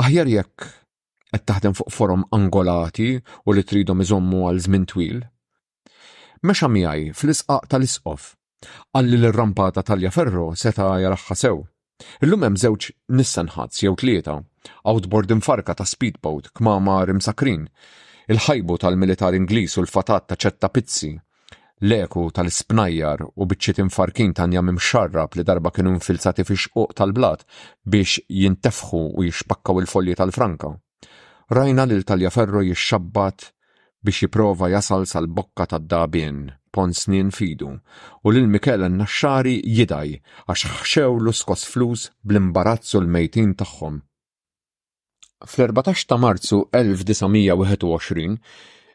[0.01, 0.67] Aħjar jekk
[1.33, 3.07] qed taħdem fuq forom angolati
[3.47, 5.23] u li tridhom iżommu għal żmien twil.
[6.45, 8.29] Mexa miegħi fl-isqaq tal-isqof
[8.95, 11.63] għalli l-rampata Talja Ferro seta jaraħħa sew.
[12.25, 12.89] Illum hemm żewġ
[13.19, 14.37] nissanħazz jew tlieta,
[14.91, 17.65] outboard infarka ta' speedboat kmama rimsakrin,
[18.29, 21.13] il-ħajbu tal-militar Ingliż u l-fatat ta' ċetta pizzi,
[21.87, 27.41] l-eku tal-spnajjar u biċċiet infarkin tanja xarrab li darba kienu infilzati fi xquq tal-blat
[27.91, 30.69] biex jintefħu u jixpakkaw il-folji tal-franka.
[31.51, 32.29] Rajna li l-talja
[32.69, 33.39] jixxabbat
[34.03, 37.71] biex jiprofa jasal sal-bokka tad-dabien pon snin fidu
[38.23, 40.09] u lil mikel n-naxxari jidaj
[40.47, 43.95] għax xxew l skos flus bl-imbarazzu l-mejtin tagħhom.
[45.47, 48.39] Fl-14 ta' marzu 1921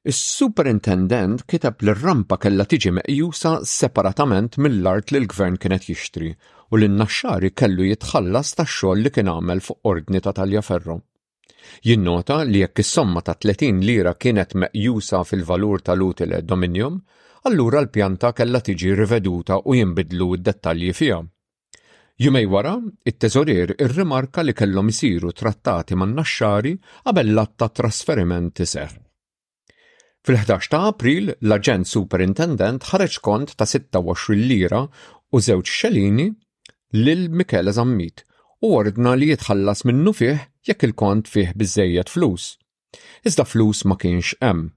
[0.06, 6.28] Is-superintendent kiteb li r-rampa kella tiġi meqjusa separatament mill-art li l-gvern kienet jixtri
[6.70, 10.98] u l naxxari kellu jitħallas tax-xogħol li kien għamel fuq ordni ta' Taljaferro.
[11.82, 17.00] Jinnota li jekk is-somma ta' 30 lira kienet meqjusa fil-valur tal utile dominium,
[17.50, 21.18] allura l-pjanta kella tiġi riveduta u jinbidlu d-dettalji fiha.
[22.22, 22.76] Jumej wara,
[23.06, 29.07] it-teżorir irrimarka li kellhom isiru trattati man-naxxari qabel l-att ta' trasferiment iseħħ.
[30.28, 34.82] Fil-11 ta' April, l-Aġent Superintendent ħareġ kont ta' 26 lira
[35.32, 36.26] u żewġ xelini
[37.00, 38.26] lil Mikela Zammit
[38.60, 40.36] u ordna li jitħallas minnu fih
[40.68, 42.50] jekk il-kont fih biżejjed flus.
[43.24, 44.68] Iżda flus ma kienx hemm.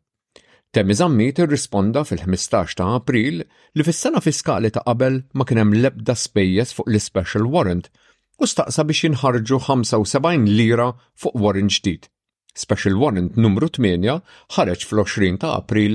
[0.71, 6.15] Temi Zammit irrisponda fil-15 ta' April li fis-sena fiskali ta' qabel ma kien hemm lebda
[6.15, 7.91] spejjeż fuq l-Special Warrant
[8.39, 10.87] u staqsa biex jinħarġu 75 lira
[11.19, 12.07] fuq warrant ġdid
[12.53, 14.21] Special Warrant numru 8
[14.57, 15.93] ħareġ fl-20 ta' April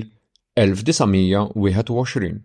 [0.60, 2.38] 1921.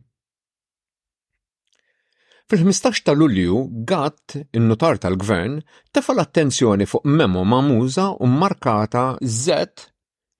[2.51, 5.61] Fil-15 ta' Lulju, Gatt, in-notar tal-gvern,
[5.95, 9.87] tefa l-attenzjoni fuq memo mamuza u markata Z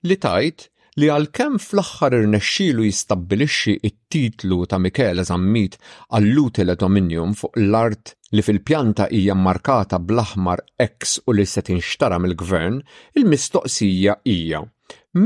[0.04, 0.68] li tajt
[1.00, 5.78] li għalkemm fl-aħħar irnexxielu jistabbilixxi it-titlu ta' Michele Zammit
[6.12, 12.82] għall-utile dominium fuq l-art li fil-pjanta hija markata bl-aħmar X u li se tinxtara mill-gvern,
[13.20, 14.66] il-mistoqsija hija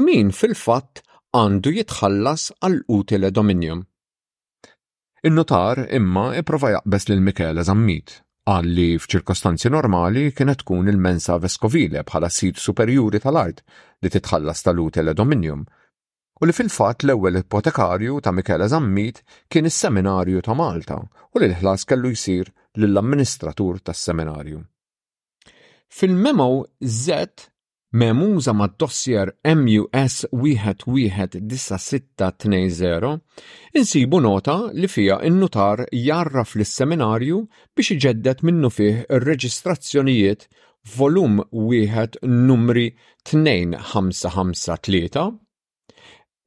[0.05, 1.01] min fil-fatt
[1.35, 3.81] għandu jitħallas għall-utile dominium.
[5.25, 12.03] Il-notar imma iprova jaqbes lil Michele Zammit għal li f'ċirkostanzi normali kienet tkun il-mensa vescovile
[12.05, 13.63] bħala sit superjuri tal-art
[14.05, 15.63] li titħallas tal ut dominium,
[16.35, 21.87] u li fil-fat l-ewwel ipotekarju ta' Michele Zammit kien is-seminarju ta' Malta u li l-ħlas
[21.89, 24.61] kellu jsir lill-amministratur tas-seminarju.
[25.89, 26.49] Fil-memo
[26.81, 27.27] Z
[27.99, 29.27] memuża ma' dossier
[29.59, 33.05] MUS 11960
[33.79, 35.43] insibu nota li fija in
[36.07, 37.37] jarra fl lis seminarju
[37.75, 40.41] biex iġeddet minnu fih ir-reġistrazzjonijiet
[40.97, 41.33] volum
[41.67, 42.13] wieħed
[42.49, 42.87] numri
[43.31, 45.23] 2553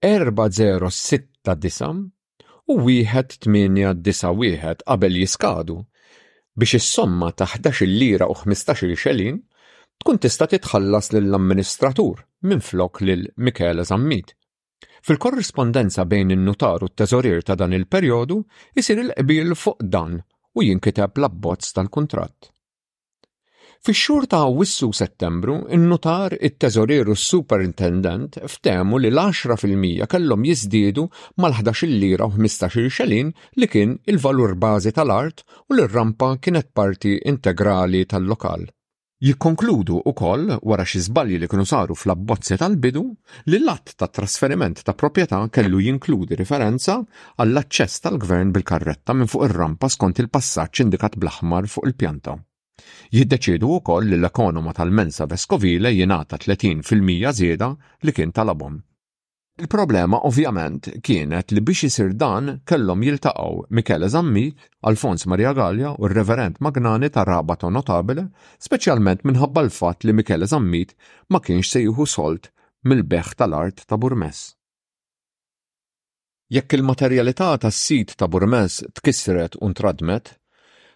[0.04, 1.98] 4069
[2.72, 5.76] u wieħed 891 qabel jiskadu
[6.60, 9.36] biex is-somma ta' 11 lira u 15 xelin
[9.98, 14.34] tkun tista' titħallas lill-amministratur minflok lil Michele Zammit.
[15.02, 18.36] Fil-korrispondenza bejn in notar u t-teżorir ta' dan il-perjodu
[18.78, 20.20] jisir il-qbil fuq dan
[20.58, 22.50] u jinkiteb l-abbozz tal-kuntratt.
[23.78, 31.04] Fix-xhur ta' Wissu Settembru, in-nutar it-teżorir u s-superintendent ftemu li l-10% kellhom jiżdiedu
[31.42, 38.02] mal-11 lira u 15 xelin li kien il-valur bażi tal-art u l-rampa kienet parti integrali
[38.10, 38.66] tal-lokal.
[39.20, 43.00] Jikkonkludu u koll wara xi żbalji li kienu saru fl-abbozzi tal-bidu
[43.50, 49.90] li l-att ta' trasferiment ta' proprjetà kellu jinkludi riferenza għall-aċċess tal-gvern bil-karretta minn fuq ir-rampa
[49.90, 52.36] skont il-passaġġ indikat bl-aħmar fuq il-pjanta.
[53.18, 57.72] Jiddeċidu wkoll li l-ekonoma tal-mensa vescovile jingħata 30% żieda
[58.06, 58.78] li kien talabhom.
[59.58, 64.44] Il-problema ovvjament kienet li biex isir dan kellhom jiltaqgħu Michele Zammi,
[64.90, 68.28] Alfons Maria Gallia u r-Reverend Magnani ta' Rabato Notabile,
[68.62, 70.94] speċjalment minħabba l-fatt li Michele Zammit
[71.34, 72.52] ma kienx se jieħu solt
[72.86, 74.44] mill-beħ tal-art ta' Burmes.
[76.54, 80.36] Jekk il-materjalità tas-sit ta' Burmes tkissret u tradmet,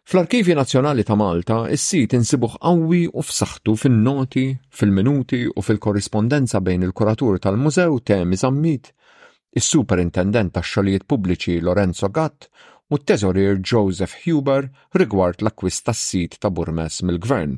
[0.05, 4.43] Fl-Arkivi Nazzjonali ta' Malta, is-sit insibuħ qawwi u f'saħħtu fin-noti,
[4.79, 8.91] fil-minuti u fil-korrispondenza bejn il-kuratur tal-mużew Temi Zammit,
[9.61, 12.49] is-superintendent tax-xogħlijiet pubbliċi Lorenzo Gatt
[12.93, 14.67] u t-teżorir Joseph Huber
[14.99, 17.55] rigward l akkwist tas-sit ta' Burmes mill-Gvern.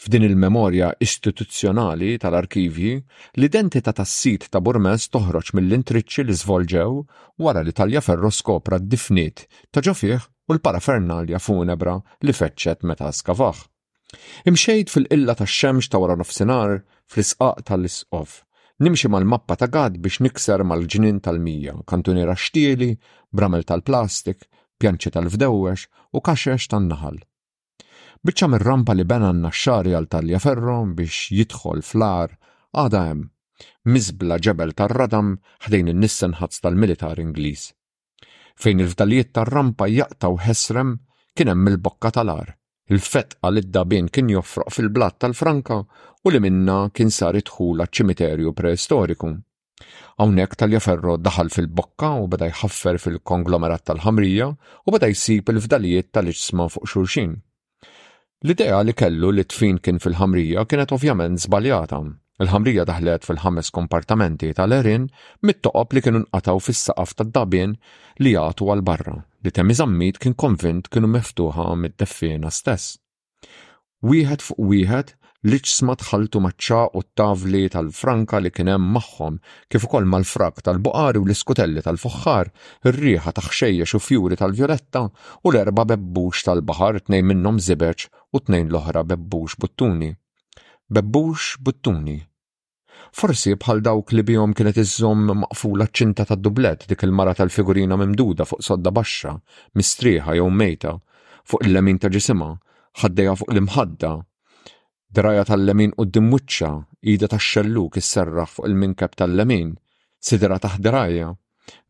[0.00, 2.96] F'din il-memorja istituzzjonali tal-arkivji,
[3.38, 7.00] l-identità tas-sit ta' Burmes toħroġ mill-intriċċi li żvolġew
[7.46, 11.94] wara li Talja Ferro skopra d-difniet ta' ġofieħ u l-parafernalja funebra
[12.26, 13.58] li feċċet meta skavaħ.
[14.50, 16.80] Imxejt fil illa tax xemx ta' wara nofsinar
[17.10, 18.40] fl-isqaq tal-isqof.
[18.84, 22.92] Nimxi mal-mappa ta' gad biex nikser mal-ġnin tal-mija, kantuniera xtieli,
[23.30, 24.48] bramel tal-plastik,
[24.80, 25.86] pjanċi tal-fdewwex
[26.16, 27.18] u kaxex tan-naħal.
[28.26, 32.34] Biċċa mir-rampa li bena n-naxxari għal talja ferro biex jidħol flar
[32.74, 33.28] għada hemm,
[33.92, 35.36] miżbla ġebel tar-radam
[35.68, 37.70] ħdejn in-nissen ħadz tal-militar Ingliż
[38.62, 40.96] fejn il-fdalijiet tar-rampa jaqtaw ħesrem
[41.36, 42.56] kien hemm il-bokka tal-ar.
[42.90, 45.76] il fett għal d-dabin kien joffroq fil-blat tal-Franka
[46.26, 49.28] u li minna kien sar idħul għal ċimiterju preistoriku.
[50.18, 56.90] Hawnhekk tal-jaferro daħal fil-bokka u beda jħaffer fil-konglomerat tal-ħamrija u beda jsib il-fdalijiet tal-iġsma fuq
[56.90, 57.36] xulxin.
[58.42, 62.02] L-idea li kellu li tfin kien fil-ħamrija kienet ovvjament żbaljata,
[62.42, 65.02] Il-ħamrija daħlet fil-ħames kompartamenti tal-erin
[65.44, 67.74] mit-toqob li kienu nqataw fis-saqaf tad-dabien
[68.24, 72.94] li jagħtu għal barra li temmi zammit kien konvint kienu miftuħa mid-deffina stess.
[74.08, 75.10] Wieħed fuq wieħed
[75.50, 79.36] li ċsma tħaltu maċċa u t-tavli tal-franka li kienem maħħom,
[79.68, 82.52] kif ukoll mal-frak tal-buqari u l-iskutelli tal fuħħar
[82.88, 85.04] ir rieħa taħxejja u fjuri tal-violetta
[85.44, 90.14] u l-erba bebbux tal-bahar tnejn minnhom zibeċ u tnejn l-oħra bebbux buttuni.
[90.90, 92.20] Bebbux buttuni
[93.12, 98.46] forsi bħal dawk li bihom kienet iżżomm maqfula ċinta ta' dublet dik il-mara tal-figurina memduda
[98.46, 99.32] fuq sodda baxxa,
[99.74, 100.92] mistrieħa jew mejta,
[101.48, 102.50] fuq il-lemin ta' ġisima,
[103.02, 104.12] ħaddeja fuq l-imħadda,
[105.18, 106.70] draja tal-lemin u d-dimmuċċa,
[107.14, 108.12] ida ta' xelluk is
[108.54, 109.74] fuq il-minkab tal-lemin,
[110.20, 111.32] sidra ta' ħdraja,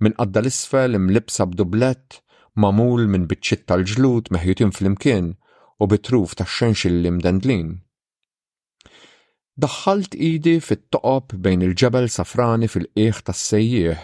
[0.00, 2.22] minn qadda l-isfel imlibsa b'dublet,
[2.60, 5.34] mamul minn biċċit tal-ġlud meħjutin fl-imkien
[5.78, 7.76] u bitruf ta' xenxillim dendlin.
[9.58, 13.98] Daħħalt idi fit-toqob bejn il-ġebel safrani fil-qieħ tas-sejjieħ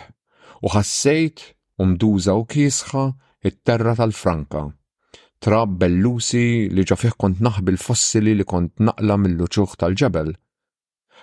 [0.63, 1.45] u ħassejt
[1.85, 3.05] umduża u kiesħa
[3.47, 4.65] it-terra tal-Franka.
[5.39, 7.39] Trab bellusi li ġafih kont
[7.71, 10.33] il fossili li kont naqla mill-luċuħ tal-ġebel.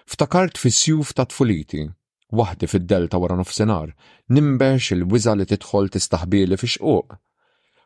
[0.08, 1.84] Ftakart fis-sjuf ta' tfuliti,
[2.32, 3.92] waħdi fid-delta wara nofsinhar,
[4.30, 7.20] nimbex il-wiża li tidħol tistaħbili fi xquq.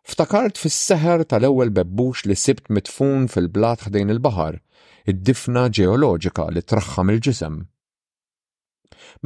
[0.07, 4.61] Ftakart fis-seħer tal-ewwel bebbux li sibt mitfun fil-blat ħdejn il-baħar,
[5.11, 7.57] id-difna ġeoloġika li traħħam il-ġisem.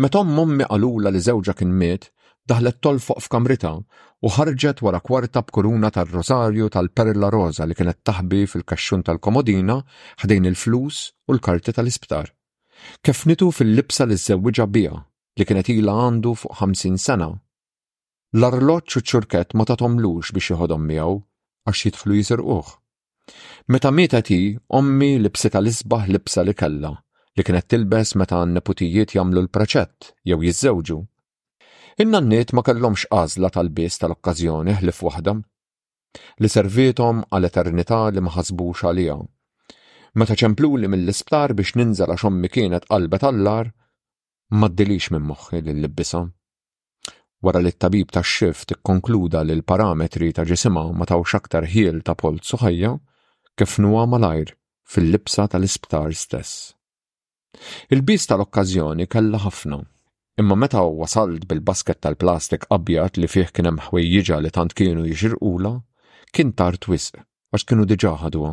[0.04, 2.10] Metom mommi qalula li żewġa kien miet,
[2.52, 3.72] daħlet tolfoq f'kamrita
[4.26, 9.78] u ħarġet wara kwarta b'kuruna tal-rosarju tal-perla roza li kienet taħbi fil-kaxxun tal-komodina
[10.24, 10.98] ħdejn il-flus
[11.28, 12.28] u l-karti tal-isptar.
[13.26, 14.96] nitu fil-libsa li żewġa bija
[15.40, 17.30] li kienet ila għandu fuq 50 sena.
[18.40, 21.18] L-arloċ u ċurket ma tatomlux biex jħodhom miegħu
[21.68, 22.72] għax jidħlu jisirquh.
[23.68, 24.40] Meta mietet ti,
[24.80, 26.92] ommi libsita l-isbaħ libsa li kella,
[27.38, 30.98] li kienet tilbes meta n-neputijiet jamlu l preċett jew jizzewġu.
[32.04, 35.36] Innanniet ma kellhomx għażla tal bis tal-okkażjoni ħlif waħda
[36.44, 39.14] li servietom għal eternità li ma ħasbux għalija.
[40.20, 43.70] Meta ċempluli mill-isptar biex ninżel għax ommi kienet qalbet allar,
[44.52, 46.22] ma maddilix minn moħħi lill-libbisa.
[47.48, 52.18] Wara li t-tabib ta' xift konkluda li l-parametri ta' ġisima ma tawx aktar ħiel ta'
[52.20, 52.92] Pol Suħajja,
[53.62, 54.56] kif nuwa malajr
[54.92, 56.54] fil-libsa tal-isptar stess.
[57.94, 59.78] Il-bis tal-okkazjoni kella ħafna,
[60.42, 65.74] imma meta wasalt bil-basket tal-plastik abjad li fih kienem ħwejjiġa li tant kienu jixirqula,
[66.34, 67.22] kien tar twisq
[67.54, 68.24] għax kienu diġaħadu.
[68.24, 68.50] ħadwa.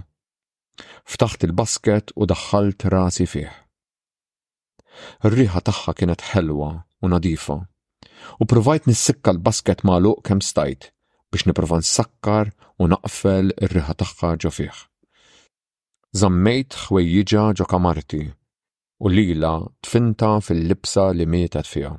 [1.14, 3.48] Ftaħt il-basket u daħħalt rasi fih.
[5.24, 7.56] Ir-riħa tagħha kienet ħelwa u nadifa,
[8.42, 10.92] u provajt nissikka l-basket maluq kemm stajt
[11.32, 12.52] biex niprofa nsakkar
[12.82, 14.87] u naqfel ir-riħa tagħha ġo fih.
[16.18, 18.18] Zammejt ħwejjiġa ġo kamarti
[19.06, 19.50] u lila
[19.86, 21.90] tfinta fil-libsa li mietet fija.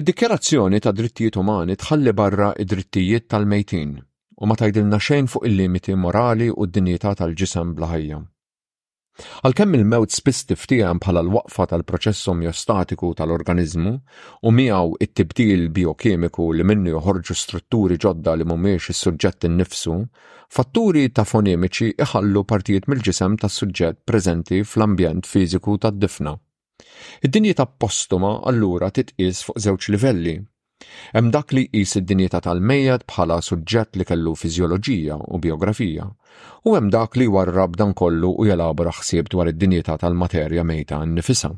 [0.00, 3.92] Id-dikjerazzjoni ta' drittijiet umani tħalli barra id-drittijiet tal-mejtin
[4.40, 8.20] u ma tajdilna xejn fuq il-limiti morali u d-dinjità tal-ġisem bla ħajja.
[9.46, 13.90] Għalkemm il-mewt spiss tiftijem bħala l-waqfa tal-proċess omjostatiku tal-organizmu
[14.48, 19.98] u miegħu it-tibdil biokemiku li minnu joħorġu strutturi ġodda li mhumiex is-suġġett innifsu,
[20.48, 26.32] fatturi ta' fonemiċi iħallu partijiet mill-ġisem tas-suġġett preżenti fl-ambjent fiżiku tad-difna.
[27.20, 30.38] Id-dinji ta' postuma allura titqis fuq żewġ livelli,
[31.16, 36.06] Hemm dak li jqis id-dinjità tal-mejjed bħala suġġett li kellu fizjoloġija u biografija,
[36.66, 41.52] u hemm dak li warrab dan kollu u jelabra ħsieb dwar id-dinjità tal-materja mejta nnifisha.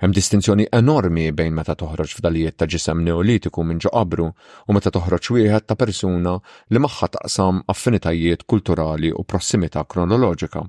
[0.00, 5.30] Hemm distinzjoni enormi bejn meta toħroġ f'dalijiet ta' ġisem neolitiku minn ġoqabru u meta toħroġ
[5.36, 6.34] wieħed ta' persuna
[6.74, 10.64] li magħha taqsam affinitajiet kulturali u prossimità kronoloġika.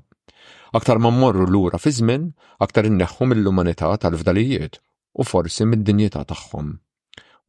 [0.79, 2.29] Aktar ma mmorru lura fi żmien,
[2.63, 4.79] aktar inneħħu mill-umanità tal-fdalijiet
[5.19, 6.71] u forsi mid-dinjità tagħhom.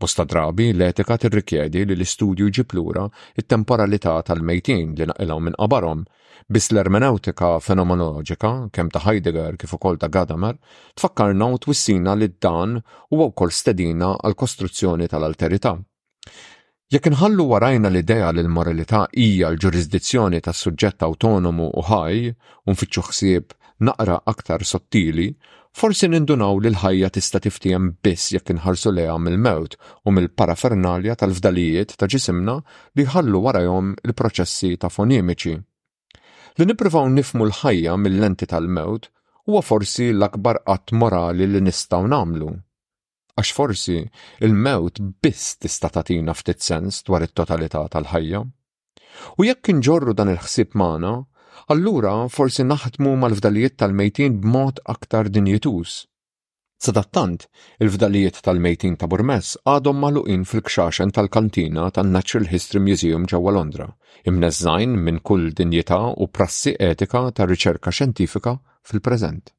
[0.02, 3.04] Posta drabi l-etika tirrikjedi li l-istudju ġiplura
[3.38, 6.00] it-temporalità tal-mejtin li naqilaw minn qabarhom
[6.56, 10.58] biss l ermenewtika fenomenoloġika kemm ta' Heidegger kif ukoll ta' Gadamer
[10.98, 12.80] tfakkarna u twissina li dan
[13.14, 15.76] huwa wkoll stedina għal kostruzzjoni tal-alterità.
[16.90, 22.18] Jekk inħallu warajna l-idea li l-moralità hija l-ġurisdizzjoni tas suġġett awtonomu u ħaj
[22.66, 23.54] u nfittxu ħsieb
[23.86, 25.30] naqra aktar sottili
[25.72, 32.08] forsi nindunaw li l-ħajja tista' tiftijem biss jekk inħarsu leha mill-mewt u mill-parafernalja tal-fdalijiet ta'
[32.14, 32.58] ġisimna
[32.98, 35.54] li ħallu warajhom il-proċessi ta' fonimiċi.
[36.60, 39.08] Li nippruvaw nifmu l-ħajja mill-lenti tal-mewt
[39.48, 42.52] huwa forsi l-akbar qatt morali li nistgħu nagħmlu.
[43.40, 43.96] Għax forsi
[44.44, 48.44] il-mewt biss tista' tagħtina ftit sens dwar it-totalità tal-ħajja.
[49.40, 51.14] U jekk inġorru dan il-ħsieb magħna,
[51.70, 56.00] allura forsi naħdmu mal-fdalijiet tal-mejtin b'mod aktar dinjetus.
[56.82, 57.44] Sadattant,
[57.78, 63.86] il-fdalijiet tal-mejtin ta' Burmess għadhom maluqin fil-kxaxen tal-kantina tan-Natural History Museum ġewwa Londra,
[64.26, 69.52] imnezzajn minn kull dinjità u prassi etika ta' riċerka xjentifika fil-preżent.